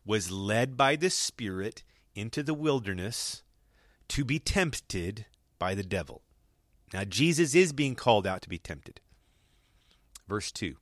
was 0.07 0.31
led 0.31 0.77
by 0.77 0.97
the 0.97 1.11
Spirit 1.11 1.83
into 2.15 2.43
the 2.43 2.55
wilderness 2.55 3.43
to 4.09 4.25
be 4.25 4.39
tempted 4.39 5.27
by 5.59 5.75
the 5.75 5.83
devil. 5.83 6.23
Now, 6.93 7.05
Jesus 7.05 7.55
is 7.55 7.73
being 7.73 7.97
called 7.97 8.27
out 8.27 8.43
to 8.43 8.49
be 8.49 8.59
tempted. 8.59 9.01
Verse 10.29 10.53
2 10.53 10.77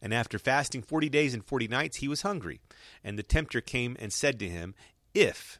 And 0.00 0.12
after 0.12 0.38
fasting 0.38 0.82
40 0.82 1.08
days 1.08 1.34
and 1.34 1.44
40 1.44 1.68
nights, 1.68 1.96
he 1.98 2.08
was 2.08 2.22
hungry. 2.22 2.60
And 3.02 3.18
the 3.18 3.22
tempter 3.22 3.60
came 3.60 3.96
and 3.98 4.12
said 4.12 4.38
to 4.38 4.48
him, 4.48 4.74
If 5.14 5.58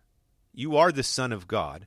you 0.53 0.77
are 0.77 0.93
the 0.93 1.03
Son 1.03 1.33
of 1.33 1.49
God, 1.49 1.87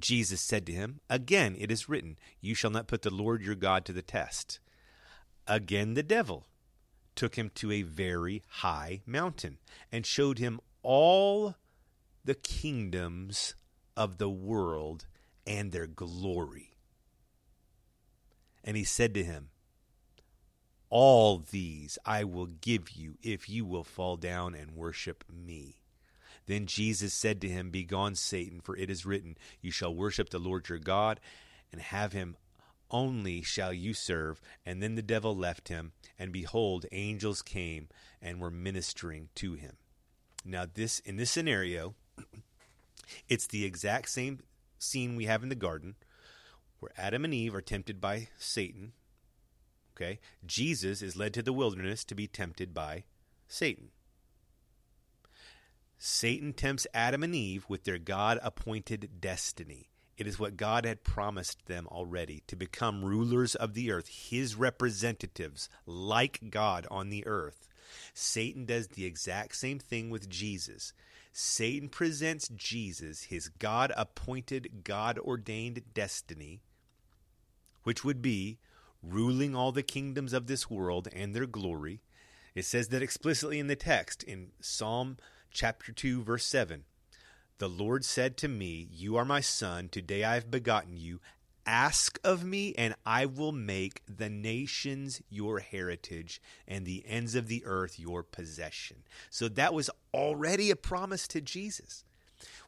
Jesus 0.00 0.40
said 0.40 0.66
to 0.66 0.72
him, 0.72 1.00
Again 1.08 1.56
it 1.58 1.70
is 1.70 1.88
written, 1.88 2.18
You 2.40 2.54
shall 2.54 2.70
not 2.70 2.88
put 2.88 3.02
the 3.02 3.14
Lord 3.14 3.42
your 3.42 3.54
God 3.54 3.84
to 3.86 3.92
the 3.92 4.02
test. 4.02 4.60
Again 5.46 5.94
the 5.94 6.02
devil 6.02 6.46
took 7.14 7.36
him 7.36 7.50
to 7.56 7.72
a 7.72 7.82
very 7.82 8.42
high 8.48 9.00
mountain 9.04 9.58
and 9.90 10.06
showed 10.06 10.38
him 10.38 10.60
all 10.82 11.56
the 12.24 12.34
kingdoms 12.34 13.54
of 13.96 14.18
the 14.18 14.30
world 14.30 15.06
and 15.46 15.72
their 15.72 15.86
glory. 15.86 16.76
And 18.62 18.76
he 18.76 18.84
said 18.84 19.14
to 19.14 19.24
him, 19.24 19.48
All 20.90 21.38
these 21.38 21.98
I 22.04 22.24
will 22.24 22.46
give 22.46 22.90
you 22.90 23.14
if 23.22 23.48
you 23.48 23.64
will 23.64 23.84
fall 23.84 24.16
down 24.16 24.54
and 24.54 24.72
worship 24.72 25.24
me. 25.28 25.77
Then 26.48 26.64
Jesus 26.64 27.12
said 27.12 27.42
to 27.42 27.48
him, 27.48 27.70
Begone, 27.70 28.14
Satan, 28.14 28.60
for 28.60 28.74
it 28.74 28.90
is 28.90 29.04
written, 29.04 29.36
You 29.60 29.70
shall 29.70 29.94
worship 29.94 30.30
the 30.30 30.38
Lord 30.38 30.68
your 30.68 30.78
God, 30.78 31.20
and 31.70 31.80
have 31.80 32.12
him 32.12 32.36
only 32.90 33.42
shall 33.42 33.72
you 33.72 33.92
serve. 33.92 34.40
And 34.64 34.82
then 34.82 34.94
the 34.94 35.02
devil 35.02 35.36
left 35.36 35.68
him, 35.68 35.92
and 36.18 36.32
behold, 36.32 36.86
angels 36.90 37.42
came 37.42 37.88
and 38.22 38.40
were 38.40 38.50
ministering 38.50 39.28
to 39.36 39.54
him. 39.54 39.76
Now, 40.42 40.64
this 40.72 41.00
in 41.00 41.16
this 41.16 41.30
scenario, 41.30 41.94
it's 43.28 43.46
the 43.46 43.66
exact 43.66 44.08
same 44.08 44.40
scene 44.78 45.16
we 45.16 45.26
have 45.26 45.42
in 45.42 45.50
the 45.50 45.54
garden 45.54 45.96
where 46.80 46.92
Adam 46.96 47.26
and 47.26 47.34
Eve 47.34 47.54
are 47.54 47.60
tempted 47.60 48.00
by 48.00 48.28
Satan. 48.38 48.92
Okay? 49.94 50.18
Jesus 50.46 51.02
is 51.02 51.14
led 51.14 51.34
to 51.34 51.42
the 51.42 51.52
wilderness 51.52 52.04
to 52.04 52.14
be 52.14 52.26
tempted 52.26 52.72
by 52.72 53.04
Satan. 53.48 53.90
Satan 55.98 56.52
tempts 56.52 56.86
Adam 56.94 57.24
and 57.24 57.34
Eve 57.34 57.64
with 57.68 57.84
their 57.84 57.98
God 57.98 58.38
appointed 58.42 59.20
destiny. 59.20 59.90
It 60.16 60.26
is 60.26 60.38
what 60.38 60.56
God 60.56 60.84
had 60.84 61.04
promised 61.04 61.66
them 61.66 61.86
already 61.88 62.42
to 62.46 62.56
become 62.56 63.04
rulers 63.04 63.54
of 63.54 63.74
the 63.74 63.90
earth, 63.90 64.08
his 64.08 64.54
representatives, 64.54 65.68
like 65.86 66.50
God 66.50 66.86
on 66.90 67.10
the 67.10 67.26
earth. 67.26 67.68
Satan 68.14 68.64
does 68.64 68.88
the 68.88 69.04
exact 69.04 69.56
same 69.56 69.78
thing 69.78 70.10
with 70.10 70.28
Jesus. 70.28 70.92
Satan 71.32 71.88
presents 71.88 72.48
Jesus, 72.48 73.24
his 73.24 73.48
God 73.48 73.92
appointed, 73.96 74.82
God 74.84 75.18
ordained 75.18 75.82
destiny, 75.94 76.62
which 77.84 78.04
would 78.04 78.20
be 78.22 78.58
ruling 79.02 79.54
all 79.54 79.72
the 79.72 79.82
kingdoms 79.82 80.32
of 80.32 80.46
this 80.46 80.68
world 80.68 81.08
and 81.12 81.34
their 81.34 81.46
glory. 81.46 82.02
It 82.54 82.64
says 82.64 82.88
that 82.88 83.02
explicitly 83.02 83.58
in 83.58 83.68
the 83.68 83.76
text 83.76 84.24
in 84.24 84.48
Psalm 84.60 85.16
chapter 85.50 85.92
2, 85.92 86.22
verse 86.22 86.44
7. 86.44 86.84
The 87.58 87.68
Lord 87.68 88.04
said 88.04 88.36
to 88.38 88.48
me, 88.48 88.88
You 88.92 89.16
are 89.16 89.24
my 89.24 89.40
son, 89.40 89.88
today 89.88 90.24
I 90.24 90.34
have 90.34 90.50
begotten 90.50 90.96
you. 90.96 91.20
Ask 91.66 92.18
of 92.24 92.44
me, 92.44 92.74
and 92.78 92.94
I 93.04 93.26
will 93.26 93.52
make 93.52 94.02
the 94.06 94.30
nations 94.30 95.20
your 95.28 95.58
heritage 95.58 96.40
and 96.66 96.86
the 96.86 97.04
ends 97.06 97.34
of 97.34 97.48
the 97.48 97.62
earth 97.66 97.98
your 97.98 98.22
possession. 98.22 98.98
So 99.28 99.48
that 99.48 99.74
was 99.74 99.90
already 100.14 100.70
a 100.70 100.76
promise 100.76 101.28
to 101.28 101.40
Jesus. 101.40 102.04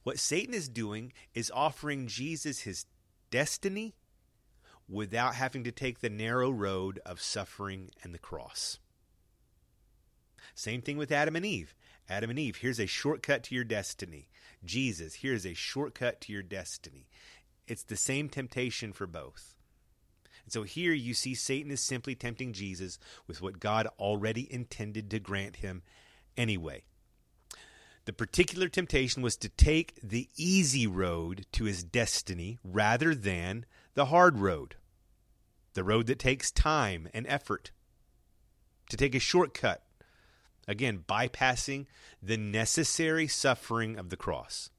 What 0.03 0.19
Satan 0.19 0.53
is 0.53 0.69
doing 0.69 1.13
is 1.35 1.51
offering 1.55 2.09
Jesus 2.09 2.61
his 2.61 2.85
destiny 3.31 3.95
without 4.89 5.37
having 5.37 5.65
to 5.65 5.73
take 5.73 6.01
the 6.01 6.11
narrow 6.11 6.51
road 6.51 7.01
of 7.07 7.23
suffering 7.23 7.91
and 8.03 8.13
the 8.13 8.19
cross. 8.19 8.79
Same 10.55 10.83
thing 10.83 10.99
with 10.99 11.13
Adam 11.13 11.37
and 11.37 11.47
Eve. 11.47 11.75
Adam 12.11 12.29
and 12.29 12.39
Eve, 12.39 12.57
here's 12.57 12.81
a 12.81 12.87
shortcut 12.87 13.45
to 13.45 13.55
your 13.55 13.63
destiny. 13.63 14.29
Jesus, 14.65 15.15
here's 15.15 15.47
a 15.47 15.55
shortcut 15.55 16.21
to 16.23 16.33
your 16.33 16.43
destiny. 16.43 17.09
It's 17.69 17.85
the 17.85 17.97
same 17.97 18.29
temptation 18.29 18.93
for 18.93 19.07
both. 19.07 19.55
And 20.45 20.53
so 20.53 20.65
here 20.65 20.93
you 20.93 21.15
see 21.15 21.35
Satan 21.35 21.71
is 21.71 21.81
simply 21.81 22.17
tempting 22.17 22.53
Jesus 22.53 22.99
with 23.29 23.41
what 23.41 23.61
God 23.61 23.87
already 23.99 24.53
intended 24.53 25.09
to 25.11 25.21
grant 25.21 25.57
him 25.57 25.83
anyway. 26.37 26.83
The 28.07 28.13
particular 28.13 28.69
temptation 28.69 29.23
was 29.23 29.37
to 29.37 29.49
take 29.49 29.95
the 30.03 30.29
easy 30.37 30.89
road 30.89 31.47
to 31.53 31.65
his 31.65 31.85
destiny 31.85 32.59
rather 32.65 33.15
than 33.15 33.67
the 33.95 34.07
hard 34.07 34.39
road, 34.39 34.75
the 35.75 35.85
road 35.85 36.09
that 36.09 36.19
takes 36.19 36.51
time 36.51 37.09
and 37.15 37.25
effort, 37.29 37.71
to 38.89 38.97
take 38.97 39.15
a 39.15 39.21
shortcut, 39.21 39.85
again, 40.69 41.05
bypassing 41.09 41.87
the 42.23 42.37
necessary 42.37 43.27
suffering 43.27 43.99
of 43.99 44.11
the 44.11 44.17
cross. 44.17 44.71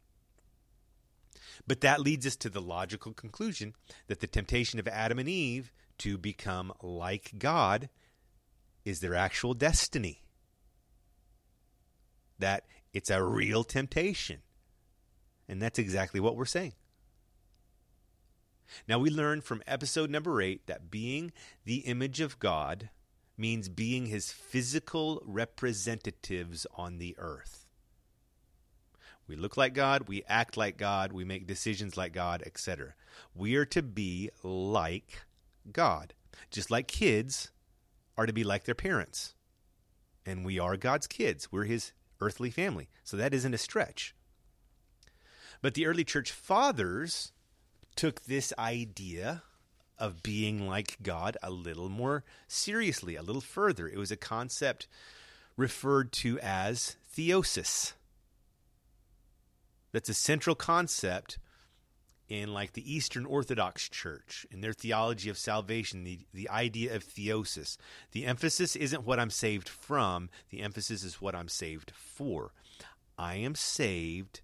But 1.68 1.82
that 1.82 2.02
leads 2.02 2.26
us 2.26 2.36
to 2.38 2.50
the 2.50 2.62
logical 2.62 3.14
conclusion 3.14 3.76
that 4.08 4.20
the 4.20 4.28
temptation 4.28 4.80
of 4.80 4.88
Adam 4.88 5.20
and 5.20 5.30
Eve 5.30 5.72
to 6.00 6.18
become 6.18 6.74
like 6.82 7.34
God 7.38 7.90
is 8.84 9.00
their 9.00 9.16
actual 9.16 9.54
destiny. 9.54 10.24
That 12.40 12.66
it's 12.94 13.10
a 13.10 13.24
real 13.24 13.64
temptation. 13.64 14.40
And 15.48 15.62
that's 15.62 15.78
exactly 15.80 16.20
what 16.20 16.36
we're 16.36 16.46
saying. 16.46 16.74
Now, 18.88 19.00
we 19.00 19.10
learned 19.10 19.44
from 19.44 19.62
episode 19.68 20.10
number 20.10 20.42
eight 20.42 20.66
that 20.68 20.90
being 20.90 21.32
the 21.66 21.80
image 21.80 22.22
of 22.22 22.40
God 22.40 22.90
means 23.42 23.68
being 23.68 24.06
his 24.06 24.32
physical 24.32 25.22
representatives 25.26 26.68
on 26.78 27.00
the 27.00 27.16
earth. 27.18 27.66
We 29.28 29.36
look 29.36 29.58
like 29.58 29.74
God, 29.74 30.08
we 30.08 30.24
act 30.28 30.58
like 30.58 30.78
God, 30.78 31.12
we 31.12 31.26
make 31.26 31.48
decisions 31.48 31.98
like 31.98 32.14
God, 32.14 32.44
etc. 32.46 32.94
We 33.34 33.56
are 33.56 33.66
to 33.66 33.82
be 33.82 34.30
like 34.44 35.24
God, 35.72 36.14
just 36.52 36.70
like 36.70 36.88
kids 36.88 37.52
are 38.18 38.26
to 38.26 38.34
be 38.34 38.44
like 38.44 38.66
their 38.66 38.76
parents. 38.76 39.34
And 40.26 40.46
we 40.46 40.60
are 40.60 40.78
God's 40.78 41.08
kids. 41.08 41.52
We're 41.52 41.64
his 41.64 41.94
earthly 42.20 42.52
family. 42.52 42.90
So 43.04 43.18
that 43.18 43.34
isn't 43.34 43.54
a 43.54 43.58
stretch. 43.58 44.14
But 45.62 45.74
the 45.74 45.88
early 45.88 46.04
church 46.04 46.32
fathers 46.32 47.32
took 47.96 48.24
this 48.26 48.54
idea 48.60 49.44
of 50.02 50.24
being 50.24 50.68
like 50.68 50.98
God 51.04 51.38
a 51.44 51.52
little 51.52 51.88
more 51.88 52.24
seriously, 52.48 53.16
a 53.16 53.22
little 53.22 53.42
further. 53.42 53.88
It 53.88 53.98
was 53.98 54.12
a 54.12 54.18
concept 54.18 54.88
referred 55.56 56.12
to 56.14 56.40
as 56.40 56.98
theosis. 57.16 57.94
That's 59.92 60.10
a 60.10 60.16
central 60.16 60.56
concept 60.56 61.38
in 62.28 62.54
like 62.54 62.74
the 62.74 62.94
Eastern 62.94 63.26
Orthodox 63.26 63.90
Church 63.90 64.48
in 64.50 64.62
their 64.62 64.74
theology 64.74 65.30
of 65.30 65.38
salvation, 65.38 66.04
the, 66.04 66.20
the 66.34 66.50
idea 66.50 66.96
of 66.96 67.04
theosis. 67.04 67.78
The 68.12 68.26
emphasis 68.26 68.76
isn't 68.76 69.06
what 69.06 69.20
I'm 69.20 69.30
saved 69.30 69.70
from, 69.70 70.30
the 70.50 70.62
emphasis 70.62 71.04
is 71.04 71.22
what 71.22 71.36
I'm 71.36 71.50
saved 71.50 71.92
for. 71.92 72.54
I 73.20 73.36
am 73.36 73.54
saved 73.54 74.42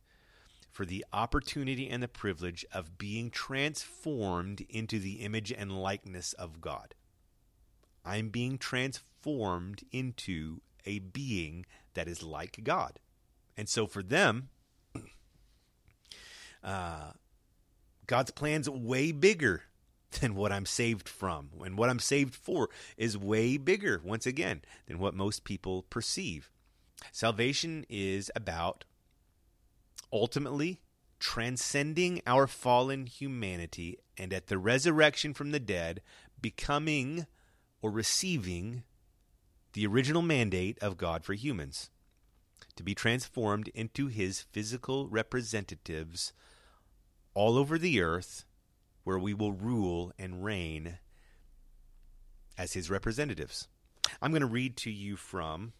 for 0.77 0.85
the 0.85 1.03
opportunity 1.11 1.89
and 1.89 2.03
the 2.03 2.07
privilege 2.07 2.63
of 2.71 2.99
being 2.99 3.31
transformed 3.31 4.63
into 4.69 4.99
the 4.99 5.13
image 5.13 5.51
and 5.51 5.81
likeness 5.81 6.33
of 6.33 6.61
God. 6.61 6.93
I'm 8.05 8.29
being 8.29 8.59
transformed 8.59 9.81
into 9.91 10.61
a 10.85 10.99
being 10.99 11.65
that 11.95 12.07
is 12.07 12.21
like 12.21 12.59
God. 12.63 12.99
And 13.57 13.67
so 13.67 13.87
for 13.87 14.03
them, 14.03 14.49
uh, 16.63 17.13
God's 18.05 18.29
plan's 18.29 18.69
way 18.69 19.11
bigger 19.11 19.63
than 20.21 20.35
what 20.35 20.51
I'm 20.51 20.67
saved 20.67 21.09
from. 21.09 21.49
And 21.65 21.75
what 21.75 21.89
I'm 21.89 21.97
saved 21.97 22.35
for 22.35 22.69
is 22.97 23.17
way 23.17 23.57
bigger, 23.57 23.99
once 24.05 24.27
again, 24.27 24.61
than 24.85 24.99
what 24.99 25.15
most 25.15 25.43
people 25.43 25.87
perceive. 25.89 26.51
Salvation 27.11 27.83
is 27.89 28.29
about 28.35 28.85
ultimately 30.11 30.79
transcending 31.19 32.21
our 32.27 32.47
fallen 32.47 33.05
humanity 33.05 33.97
and 34.17 34.31
at 34.33 34.47
the 34.47 34.57
resurrection 34.57 35.33
from 35.33 35.51
the 35.51 35.59
dead, 35.59 36.01
becoming 36.39 37.25
or 37.81 37.91
receiving 37.91 38.83
the 39.73 39.85
original 39.85 40.21
mandate 40.21 40.77
of 40.79 40.97
God 40.97 41.23
for 41.23 41.33
humans 41.33 41.89
to 42.75 42.83
be 42.83 42.95
transformed 42.95 43.67
into 43.69 44.07
his 44.07 44.41
physical 44.41 45.07
representatives 45.07 46.33
all 47.33 47.57
over 47.57 47.77
the 47.77 48.01
earth 48.01 48.45
where 49.03 49.19
we 49.19 49.33
will 49.33 49.51
rule 49.51 50.11
and 50.17 50.43
reign 50.43 50.99
as 52.57 52.73
his 52.73 52.89
representatives. 52.89 53.67
I'm 54.21 54.31
going 54.31 54.41
to 54.41 54.47
read 54.47 54.77
to 54.77 54.91
you 54.91 55.15
from 55.15 55.73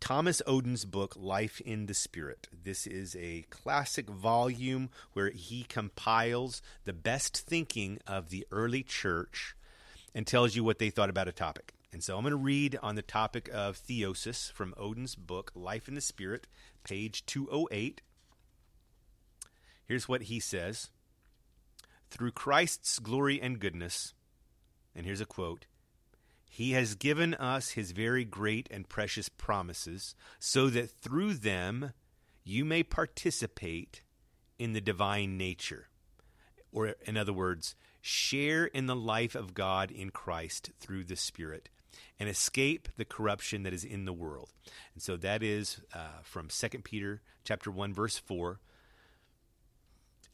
Thomas 0.00 0.40
Oden's 0.46 0.86
book, 0.86 1.14
Life 1.16 1.60
in 1.60 1.86
the 1.86 1.94
Spirit. 1.94 2.48
This 2.64 2.86
is 2.86 3.14
a 3.16 3.44
classic 3.50 4.08
volume 4.08 4.88
where 5.12 5.30
he 5.30 5.62
compiles 5.62 6.62
the 6.84 6.94
best 6.94 7.36
thinking 7.36 7.98
of 8.06 8.30
the 8.30 8.46
early 8.50 8.82
church 8.82 9.54
and 10.14 10.26
tells 10.26 10.56
you 10.56 10.64
what 10.64 10.78
they 10.78 10.90
thought 10.90 11.10
about 11.10 11.28
a 11.28 11.32
topic. 11.32 11.74
And 11.92 12.02
so 12.02 12.16
I'm 12.16 12.22
going 12.22 12.32
to 12.32 12.36
read 12.36 12.78
on 12.82 12.94
the 12.94 13.02
topic 13.02 13.48
of 13.52 13.76
theosis 13.76 14.50
from 14.50 14.74
Oden's 14.76 15.14
book, 15.14 15.52
Life 15.54 15.86
in 15.86 15.94
the 15.94 16.00
Spirit, 16.00 16.46
page 16.82 17.24
208. 17.26 18.00
Here's 19.84 20.08
what 20.08 20.22
he 20.22 20.40
says 20.40 20.88
Through 22.10 22.32
Christ's 22.32 22.98
glory 22.98 23.40
and 23.40 23.60
goodness, 23.60 24.14
and 24.94 25.04
here's 25.04 25.20
a 25.20 25.26
quote 25.26 25.66
He 26.52 26.72
has 26.72 26.96
given 26.96 27.34
us 27.34 27.70
his 27.70 27.92
very 27.92 28.24
great 28.24 28.68
and 28.72 28.88
precious 28.88 29.28
promises, 29.28 30.16
so 30.40 30.68
that 30.70 30.90
through 30.90 31.34
them 31.34 31.92
you 32.42 32.64
may 32.64 32.82
participate 32.82 34.02
in 34.58 34.72
the 34.72 34.80
divine 34.80 35.38
nature. 35.38 35.86
Or, 36.72 36.96
in 37.06 37.16
other 37.16 37.32
words, 37.32 37.76
share 38.00 38.66
in 38.66 38.86
the 38.86 38.96
life 38.96 39.36
of 39.36 39.54
God 39.54 39.92
in 39.92 40.10
Christ 40.10 40.72
through 40.80 41.04
the 41.04 41.14
Spirit 41.14 41.68
and 42.18 42.28
escape 42.28 42.88
the 42.96 43.04
corruption 43.04 43.62
that 43.62 43.72
is 43.72 43.84
in 43.84 44.04
the 44.04 44.12
world. 44.12 44.52
And 44.94 45.02
so 45.02 45.16
that 45.18 45.44
is 45.44 45.80
uh, 45.94 46.20
from 46.24 46.48
2 46.48 46.68
Peter 46.80 47.22
chapter 47.44 47.70
1 47.70 47.94
verse 47.94 48.18
4 48.18 48.58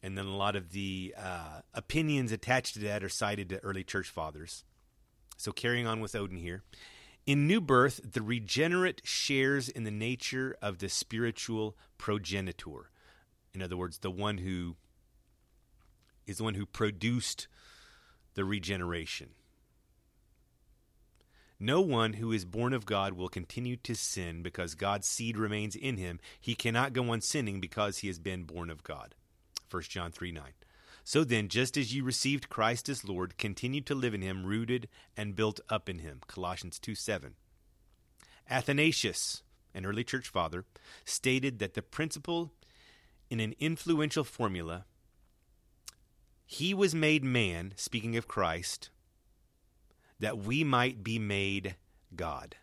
and 0.03 0.17
then 0.17 0.27
a 0.27 0.37
lot 0.37 0.57
of 0.57 0.71
the 0.71 1.15
uh, 1.19 1.61
opinions 1.75 2.33
attached 2.33 2.75
to 2.75 2.81
that 2.81 3.03
are 3.03 3.09
cited 3.09 3.49
to 3.49 3.59
early 3.65 3.83
church 3.83 4.09
fathers. 4.09 4.65
So, 5.37 5.53
carrying 5.53 5.87
on 5.87 6.01
with 6.01 6.13
Oden 6.13 6.39
here. 6.39 6.63
In 7.27 7.47
new 7.47 7.61
birth, 7.61 8.01
the 8.13 8.23
regenerate 8.23 9.03
shares 9.05 9.69
in 9.69 9.83
the 9.85 9.91
nature 9.91 10.57
of 10.63 10.79
the 10.79 10.89
spiritual 10.89 11.77
progenitor. 11.99 12.91
In 13.53 13.63
other 13.63 13.77
words, 13.77 13.99
the 13.99 14.11
one 14.11 14.39
who 14.39 14.77
is 16.27 16.39
the 16.39 16.45
one 16.45 16.55
who 16.55 16.67
produced 16.67 17.49
the 18.35 18.45
regeneration. 18.45 19.31
No 21.59 21.81
one 21.81 22.15
who 22.15 22.33
is 22.33 22.45
born 22.45 22.75
of 22.75 22.85
God 22.85 23.15
will 23.15 23.29
continue 23.29 23.77
to 23.77 23.95
sin 23.95 24.43
because 24.43 24.75
God's 24.75 25.07
seed 25.07 25.39
remains 25.39 25.75
in 25.75 25.97
him. 25.97 26.21
He 26.39 26.55
cannot 26.55 26.93
go 26.93 27.11
on 27.11 27.23
sinning 27.23 27.61
because 27.61 27.99
he 27.99 28.09
has 28.09 28.19
been 28.19 28.45
born 28.45 28.69
of 28.69 28.83
God. 28.83 29.15
1 29.71 29.83
John 29.85 30.13
3 30.13 30.33
9. 30.33 30.45
So 31.07 31.23
then, 31.23 31.47
just 31.47 31.77
as 31.77 31.95
you 31.95 32.03
received 32.03 32.49
Christ 32.49 32.89
as 32.89 33.05
Lord, 33.05 33.39
continue 33.39 33.81
to 33.83 33.95
live 33.95 34.13
in 34.13 34.23
him, 34.23 34.45
rooted 34.45 34.89
and 35.17 35.37
built 35.37 35.61
up 35.69 35.89
in 35.89 36.01
him. 36.01 36.19
Colossians 36.27 36.81
2 36.81 36.97
7. 36.97 37.37
Athanasius, 38.51 39.45
an 39.73 39.87
early 39.87 40.03
church 40.03 40.29
father, 40.29 40.65
stated 41.05 41.61
that 41.61 41.75
the 41.75 41.81
principle 41.81 42.51
in 43.31 43.39
an 43.39 43.55
influential 43.61 44.25
formula, 44.25 44.85
he 46.45 46.75
was 46.75 46.93
made 46.93 47.23
man, 47.23 47.75
speaking 47.77 48.17
of 48.17 48.27
Christ, 48.27 48.91
that 50.19 50.39
we 50.39 50.65
might 50.65 51.05
be 51.05 51.21
made 51.21 51.77
God. 52.17 52.57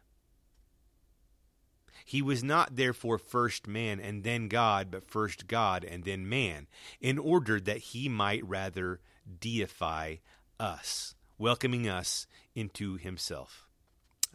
He 2.06 2.22
was 2.22 2.44
not 2.44 2.76
therefore 2.76 3.18
first 3.18 3.68
man 3.68 4.00
and 4.00 4.24
then 4.24 4.48
God, 4.48 4.90
but 4.92 5.10
first 5.10 5.48
God 5.48 5.84
and 5.84 6.04
then 6.04 6.28
man, 6.28 6.68
in 7.00 7.18
order 7.18 7.60
that 7.60 7.78
he 7.78 8.10
might 8.10 8.48
rather 8.48 9.00
deify 9.40 10.18
us, 10.60 11.16
welcoming 11.38 11.88
us 11.88 12.28
into 12.56 12.98
himself. 12.98 13.68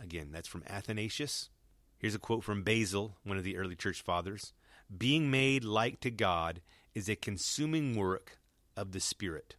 Again, 0.00 0.30
that's 0.32 0.48
from 0.48 0.64
Athanasius. 0.66 1.50
Here's 1.98 2.14
a 2.14 2.20
quote 2.20 2.44
from 2.44 2.62
Basil, 2.62 3.16
one 3.24 3.36
of 3.36 3.44
the 3.44 3.56
early 3.56 3.74
church 3.74 4.02
fathers 4.02 4.52
Being 4.96 5.30
made 5.30 5.64
like 5.64 6.00
to 6.00 6.10
God 6.10 6.60
is 6.94 7.08
a 7.08 7.16
consuming 7.16 7.96
work 7.96 8.38
of 8.76 8.92
the 8.92 9.00
Spirit. 9.00 9.56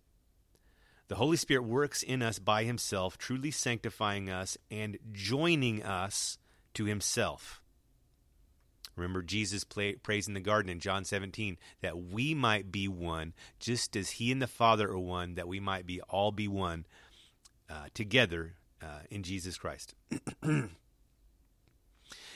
The 1.09 1.15
Holy 1.15 1.37
Spirit 1.37 1.63
works 1.63 2.03
in 2.03 2.21
us 2.21 2.39
by 2.39 2.63
himself, 2.63 3.17
truly 3.17 3.51
sanctifying 3.51 4.29
us 4.29 4.57
and 4.69 4.97
joining 5.11 5.83
us 5.83 6.37
to 6.75 6.85
himself. 6.85 7.61
Remember, 8.99 9.21
Jesus 9.21 9.63
play, 9.63 9.93
prays 9.93 10.27
in 10.27 10.33
the 10.33 10.39
garden 10.39 10.69
in 10.69 10.79
John 10.79 11.05
17 11.05 11.57
that 11.81 11.97
we 11.97 12.33
might 12.33 12.71
be 12.71 12.87
one, 12.87 13.33
just 13.59 13.95
as 13.95 14.11
he 14.11 14.31
and 14.31 14.41
the 14.41 14.47
Father 14.47 14.89
are 14.89 14.99
one, 14.99 15.35
that 15.35 15.47
we 15.47 15.59
might 15.59 15.85
be 15.85 16.01
all 16.01 16.31
be 16.31 16.47
one 16.47 16.85
uh, 17.69 17.87
together 17.93 18.55
uh, 18.81 19.01
in 19.09 19.23
Jesus 19.23 19.57
Christ. 19.57 19.95
and 20.41 20.69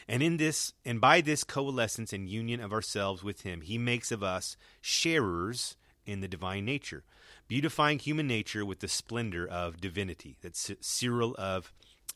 in 0.08 0.38
this, 0.38 0.74
and 0.86 1.00
by 1.00 1.22
this 1.22 1.44
coalescence 1.44 2.14
and 2.14 2.30
union 2.30 2.60
of 2.60 2.74
ourselves 2.74 3.24
with 3.24 3.42
him, 3.42 3.62
he 3.62 3.78
makes 3.78 4.12
of 4.12 4.24
us 4.24 4.58
sharers 4.82 5.76
in 6.06 6.22
the 6.22 6.28
divine 6.28 6.66
nature, 6.66 7.04
beautifying 7.48 8.00
human 8.00 8.28
nature 8.28 8.66
with 8.66 8.80
the 8.80 8.88
splendor 8.88 9.48
of 9.48 9.80
divinity. 9.80 10.38
That's 10.42 10.72
Cyril 10.82 11.36
of 11.38 11.72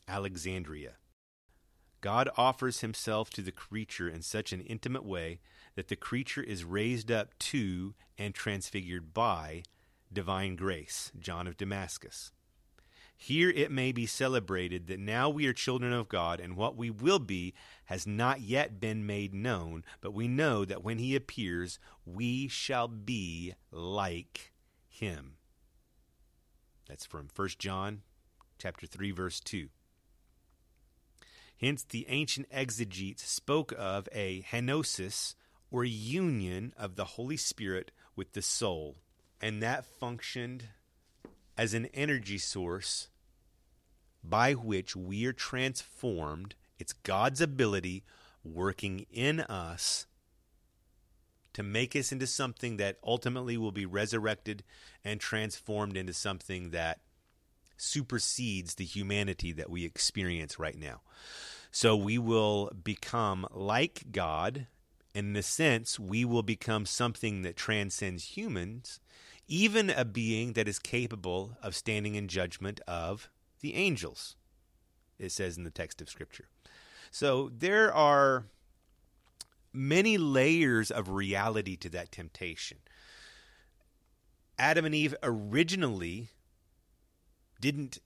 Alexandria. 0.06 0.97
God 2.00 2.28
offers 2.36 2.80
himself 2.80 3.30
to 3.30 3.42
the 3.42 3.52
creature 3.52 4.08
in 4.08 4.22
such 4.22 4.52
an 4.52 4.60
intimate 4.60 5.04
way 5.04 5.40
that 5.74 5.88
the 5.88 5.96
creature 5.96 6.42
is 6.42 6.64
raised 6.64 7.10
up 7.10 7.36
to 7.38 7.94
and 8.16 8.34
transfigured 8.34 9.12
by 9.12 9.62
divine 10.12 10.56
grace. 10.56 11.12
John 11.18 11.46
of 11.46 11.56
Damascus. 11.56 12.32
Here 13.20 13.50
it 13.50 13.72
may 13.72 13.90
be 13.90 14.06
celebrated 14.06 14.86
that 14.86 15.00
now 15.00 15.28
we 15.28 15.46
are 15.46 15.52
children 15.52 15.92
of 15.92 16.08
God, 16.08 16.38
and 16.38 16.56
what 16.56 16.76
we 16.76 16.88
will 16.88 17.18
be 17.18 17.52
has 17.86 18.06
not 18.06 18.40
yet 18.40 18.78
been 18.78 19.04
made 19.04 19.34
known, 19.34 19.82
but 20.00 20.14
we 20.14 20.28
know 20.28 20.64
that 20.64 20.84
when 20.84 20.98
he 20.98 21.16
appears, 21.16 21.80
we 22.06 22.46
shall 22.46 22.86
be 22.86 23.54
like 23.72 24.52
him. 24.88 25.34
That's 26.88 27.04
from 27.04 27.28
1 27.34 27.48
John 27.58 28.02
chapter 28.56 28.86
3 28.86 29.10
verse 29.10 29.40
2. 29.40 29.68
Hence, 31.60 31.82
the 31.82 32.06
ancient 32.08 32.46
exegetes 32.50 33.28
spoke 33.28 33.72
of 33.76 34.08
a 34.12 34.42
henosis 34.42 35.34
or 35.70 35.84
union 35.84 36.72
of 36.76 36.94
the 36.96 37.04
Holy 37.04 37.36
Spirit 37.36 37.90
with 38.14 38.32
the 38.32 38.42
soul, 38.42 38.96
and 39.40 39.62
that 39.62 39.84
functioned 39.84 40.68
as 41.56 41.74
an 41.74 41.86
energy 41.86 42.38
source 42.38 43.08
by 44.22 44.52
which 44.52 44.94
we 44.94 45.26
are 45.26 45.32
transformed. 45.32 46.54
It's 46.78 46.92
God's 46.92 47.40
ability 47.40 48.04
working 48.44 49.06
in 49.10 49.40
us 49.40 50.06
to 51.54 51.62
make 51.64 51.96
us 51.96 52.12
into 52.12 52.26
something 52.26 52.76
that 52.76 52.98
ultimately 53.02 53.56
will 53.56 53.72
be 53.72 53.84
resurrected 53.84 54.62
and 55.04 55.18
transformed 55.20 55.96
into 55.96 56.12
something 56.12 56.70
that 56.70 57.00
supersedes 57.78 58.74
the 58.74 58.84
humanity 58.84 59.52
that 59.52 59.70
we 59.70 59.84
experience 59.84 60.58
right 60.58 60.78
now. 60.78 61.00
So 61.70 61.96
we 61.96 62.18
will 62.18 62.70
become 62.84 63.46
like 63.50 64.06
God. 64.12 64.66
In 65.14 65.34
a 65.34 65.42
sense, 65.42 65.98
we 65.98 66.24
will 66.24 66.42
become 66.42 66.86
something 66.86 67.42
that 67.42 67.56
transcends 67.56 68.36
humans, 68.36 69.00
even 69.46 69.90
a 69.90 70.04
being 70.04 70.52
that 70.52 70.68
is 70.68 70.78
capable 70.78 71.56
of 71.62 71.74
standing 71.74 72.14
in 72.14 72.28
judgment 72.28 72.80
of 72.86 73.30
the 73.60 73.74
angels, 73.74 74.36
it 75.18 75.32
says 75.32 75.56
in 75.56 75.64
the 75.64 75.70
text 75.70 76.00
of 76.00 76.10
Scripture. 76.10 76.48
So 77.10 77.50
there 77.56 77.92
are 77.92 78.44
many 79.72 80.18
layers 80.18 80.90
of 80.90 81.08
reality 81.08 81.76
to 81.76 81.88
that 81.90 82.12
temptation. 82.12 82.78
Adam 84.58 84.84
and 84.84 84.94
Eve 84.94 85.14
originally 85.22 86.28
didn't 87.60 87.98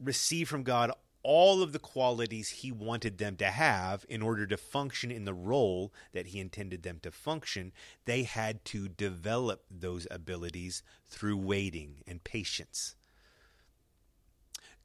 receive 0.00 0.48
from 0.48 0.62
God 0.62 0.90
all 1.24 1.62
of 1.62 1.72
the 1.72 1.78
qualities 1.78 2.50
he 2.50 2.70
wanted 2.70 3.16
them 3.18 3.34
to 3.36 3.46
have 3.46 4.04
in 4.08 4.20
order 4.22 4.46
to 4.46 4.56
function 4.56 5.10
in 5.10 5.24
the 5.24 5.34
role 5.34 5.92
that 6.12 6.26
he 6.26 6.38
intended 6.38 6.82
them 6.82 7.00
to 7.02 7.10
function, 7.10 7.72
they 8.04 8.24
had 8.24 8.64
to 8.66 8.88
develop 8.88 9.64
those 9.70 10.06
abilities 10.10 10.82
through 11.08 11.38
waiting 11.38 12.02
and 12.06 12.22
patience. 12.22 12.94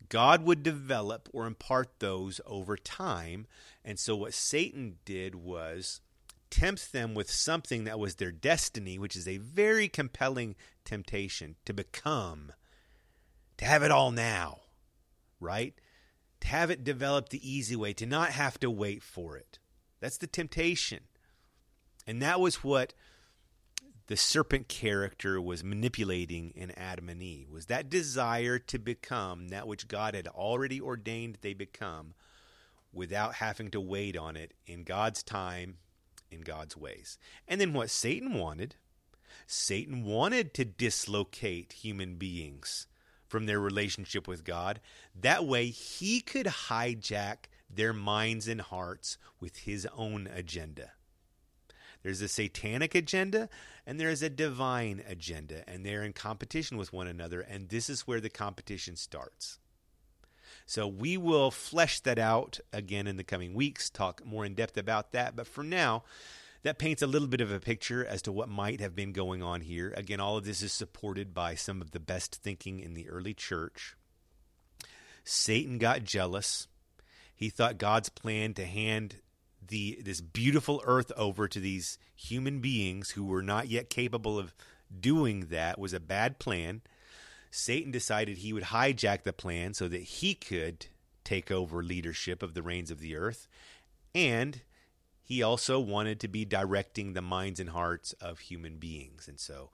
God 0.08 0.44
would 0.44 0.64
develop 0.64 1.30
or 1.34 1.46
impart 1.46 2.00
those 2.00 2.42
over 2.46 2.78
time. 2.78 3.46
And 3.86 4.00
so, 4.00 4.16
what 4.16 4.34
Satan 4.34 4.98
did 5.06 5.36
was 5.36 6.02
tempt 6.50 6.92
them 6.92 7.14
with 7.14 7.30
something 7.30 7.84
that 7.84 8.00
was 8.00 8.16
their 8.16 8.32
destiny, 8.32 8.98
which 8.98 9.16
is 9.16 9.28
a 9.28 9.38
very 9.38 9.88
compelling 9.88 10.56
temptation 10.84 11.58
to 11.66 11.74
become 11.74 12.54
to 13.60 13.66
have 13.66 13.84
it 13.84 13.92
all 13.92 14.12
now, 14.12 14.60
right? 15.40 15.74
To 16.40 16.48
have 16.48 16.72
it 16.72 16.86
developed 16.86 17.30
the 17.30 17.50
easy 17.50 17.76
way, 17.76 17.92
to 17.94 18.06
not 18.06 18.32
have 18.32 18.58
to 18.62 18.72
wait 18.72 19.04
for 19.04 19.36
it. 19.36 19.60
That's 20.00 20.18
the 20.18 20.28
temptation. 20.28 21.02
And 22.08 22.22
that 22.22 22.40
was 22.40 22.64
what 22.64 22.94
the 24.08 24.16
serpent 24.16 24.70
character 24.70 25.42
was 25.42 25.62
manipulating 25.62 26.52
in 26.56 26.72
Adam 26.72 27.10
and 27.10 27.22
Eve 27.22 27.52
was 27.52 27.66
that 27.66 27.90
desire 27.90 28.58
to 28.60 28.80
become 28.80 29.50
that 29.50 29.68
which 29.68 29.90
God 29.90 30.16
had 30.16 30.28
already 30.30 30.80
ordained 30.80 31.40
they 31.42 31.54
become 31.54 32.14
without 32.94 33.36
having 33.36 33.70
to 33.72 33.82
wait 33.82 34.18
on 34.18 34.38
it 34.38 34.54
in 34.66 34.84
God's 34.84 35.22
time 35.22 35.80
in 36.32 36.42
God's 36.42 36.78
ways. 36.78 37.18
And 37.46 37.60
then 37.60 37.74
what 37.74 37.90
Satan 37.90 38.36
wanted, 38.36 38.76
Satan 39.46 40.06
wanted 40.06 40.54
to 40.54 40.64
dislocate 40.66 41.74
human 41.74 42.16
beings 42.16 42.88
from 43.30 43.46
their 43.46 43.60
relationship 43.60 44.28
with 44.28 44.44
God. 44.44 44.82
That 45.16 45.46
way, 45.46 45.68
he 45.68 46.20
could 46.20 46.48
hijack 46.48 47.46
their 47.70 47.94
minds 47.94 48.48
and 48.48 48.60
hearts 48.60 49.18
with 49.40 49.60
his 49.60 49.88
own 49.96 50.28
agenda. 50.36 50.92
There's 52.04 52.22
a 52.22 52.28
satanic 52.28 52.96
agenda 52.96 53.50
and 53.90 54.00
there 54.00 54.10
is 54.10 54.22
a 54.22 54.30
divine 54.30 55.04
agenda, 55.08 55.64
and 55.68 55.84
they're 55.84 56.04
in 56.04 56.14
competition 56.14 56.78
with 56.78 56.94
one 56.94 57.08
another, 57.08 57.42
and 57.42 57.70
this 57.70 57.90
is 57.90 58.02
where 58.02 58.22
the 58.22 58.30
competition 58.30 58.96
starts. 58.96 59.58
So 60.68 60.86
we 60.88 61.18
will 61.18 61.50
flesh 61.50 62.00
that 62.02 62.20
out 62.20 62.60
again 62.72 63.08
in 63.08 63.18
the 63.18 63.24
coming 63.24 63.56
weeks, 63.56 63.90
talk 63.90 64.24
more 64.24 64.46
in 64.46 64.54
depth 64.54 64.78
about 64.78 65.12
that. 65.14 65.36
But 65.36 65.48
for 65.48 65.64
now, 65.64 66.04
that 66.64 66.78
paints 66.78 67.02
a 67.02 67.08
little 67.08 67.28
bit 67.28 67.42
of 67.42 67.52
a 67.52 67.60
picture 67.60 68.06
as 68.06 68.22
to 68.24 68.32
what 68.32 68.50
might 68.50 68.82
have 68.82 68.96
been 68.96 69.14
going 69.14 69.42
on 69.42 69.62
here. 69.62 69.94
Again, 69.96 70.20
all 70.20 70.38
of 70.38 70.46
this 70.46 70.62
is 70.62 70.74
supported 70.74 71.34
by 71.34 71.56
some 71.56 71.82
of 71.82 71.92
the 71.92 72.00
best 72.00 72.36
thinking 72.36 72.80
in 72.80 72.94
the 72.94 73.10
early 73.10 73.34
church. 73.34 73.96
Satan 75.24 75.78
got 75.78 76.04
jealous. 76.04 76.68
He 77.36 77.50
thought 77.50 77.78
God's 77.78 78.10
plan 78.10 78.54
to 78.56 78.66
hand 78.66 79.18
the 79.66 80.00
this 80.04 80.22
beautiful 80.22 80.82
earth 80.86 81.12
over 81.16 81.48
to 81.48 81.60
these 81.60 81.98
human 82.16 82.60
beings 82.60 83.12
who 83.12 83.26
were 83.26 83.44
not 83.44 83.68
yet 83.68 83.90
capable 83.90 84.40
of 84.40 84.54
doing 85.00 85.48
that 85.48 85.78
was 85.78 85.94
a 85.94 86.00
bad 86.00 86.40
plan. 86.40 86.82
Satan 87.52 87.92
decided 87.92 88.38
he 88.38 88.54
would 88.54 88.64
hijack 88.64 89.24
the 89.24 89.34
plan 89.34 89.74
so 89.74 89.88
that 89.88 90.02
he 90.02 90.34
could 90.34 90.88
take 91.24 91.52
over 91.52 91.84
leadership 91.84 92.42
of 92.42 92.54
the 92.54 92.64
reins 92.64 92.90
of 92.90 93.00
the 93.00 93.16
earth 93.16 93.48
and 94.16 94.62
he 95.30 95.44
also 95.44 95.80
wanted 95.80 96.20
to 96.22 96.28
be 96.28 96.44
directing 96.44 97.14
the 97.14 97.22
minds 97.22 97.60
and 97.60 97.70
hearts 97.70 98.14
of 98.14 98.40
human 98.40 98.78
beings. 98.78 99.28
And 99.28 99.40
so 99.40 99.70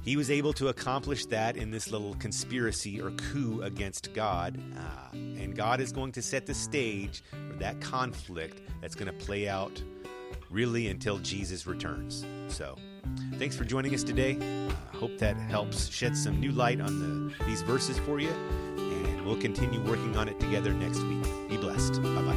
he 0.00 0.16
was 0.16 0.30
able 0.30 0.54
to 0.54 0.68
accomplish 0.68 1.26
that 1.26 1.58
in 1.58 1.70
this 1.70 1.90
little 1.90 2.14
conspiracy 2.14 2.98
or 2.98 3.10
coup 3.10 3.60
against 3.60 4.14
God. 4.14 4.58
Uh, 4.74 5.14
and 5.14 5.54
God 5.54 5.82
is 5.82 5.92
going 5.92 6.12
to 6.12 6.22
set 6.22 6.46
the 6.46 6.54
stage 6.54 7.22
for 7.30 7.58
that 7.58 7.78
conflict 7.82 8.62
that's 8.80 8.94
going 8.94 9.06
to 9.06 9.24
play 9.26 9.46
out 9.46 9.82
really 10.48 10.88
until 10.88 11.18
Jesus 11.18 11.66
returns. 11.66 12.24
So, 12.48 12.76
thanks 13.34 13.54
for 13.54 13.64
joining 13.64 13.94
us 13.94 14.02
today. 14.02 14.38
I 14.94 14.96
hope 14.96 15.18
that 15.18 15.36
helps 15.36 15.90
shed 15.90 16.16
some 16.16 16.40
new 16.40 16.52
light 16.52 16.80
on 16.80 17.28
the, 17.28 17.44
these 17.44 17.60
verses 17.60 17.98
for 17.98 18.18
you. 18.18 18.30
And 18.30 19.26
we'll 19.26 19.36
continue 19.36 19.82
working 19.82 20.16
on 20.16 20.26
it 20.26 20.40
together 20.40 20.72
next 20.72 21.02
week. 21.02 21.50
Be 21.50 21.58
blessed. 21.58 22.02
Bye 22.02 22.22
bye. 22.22 22.35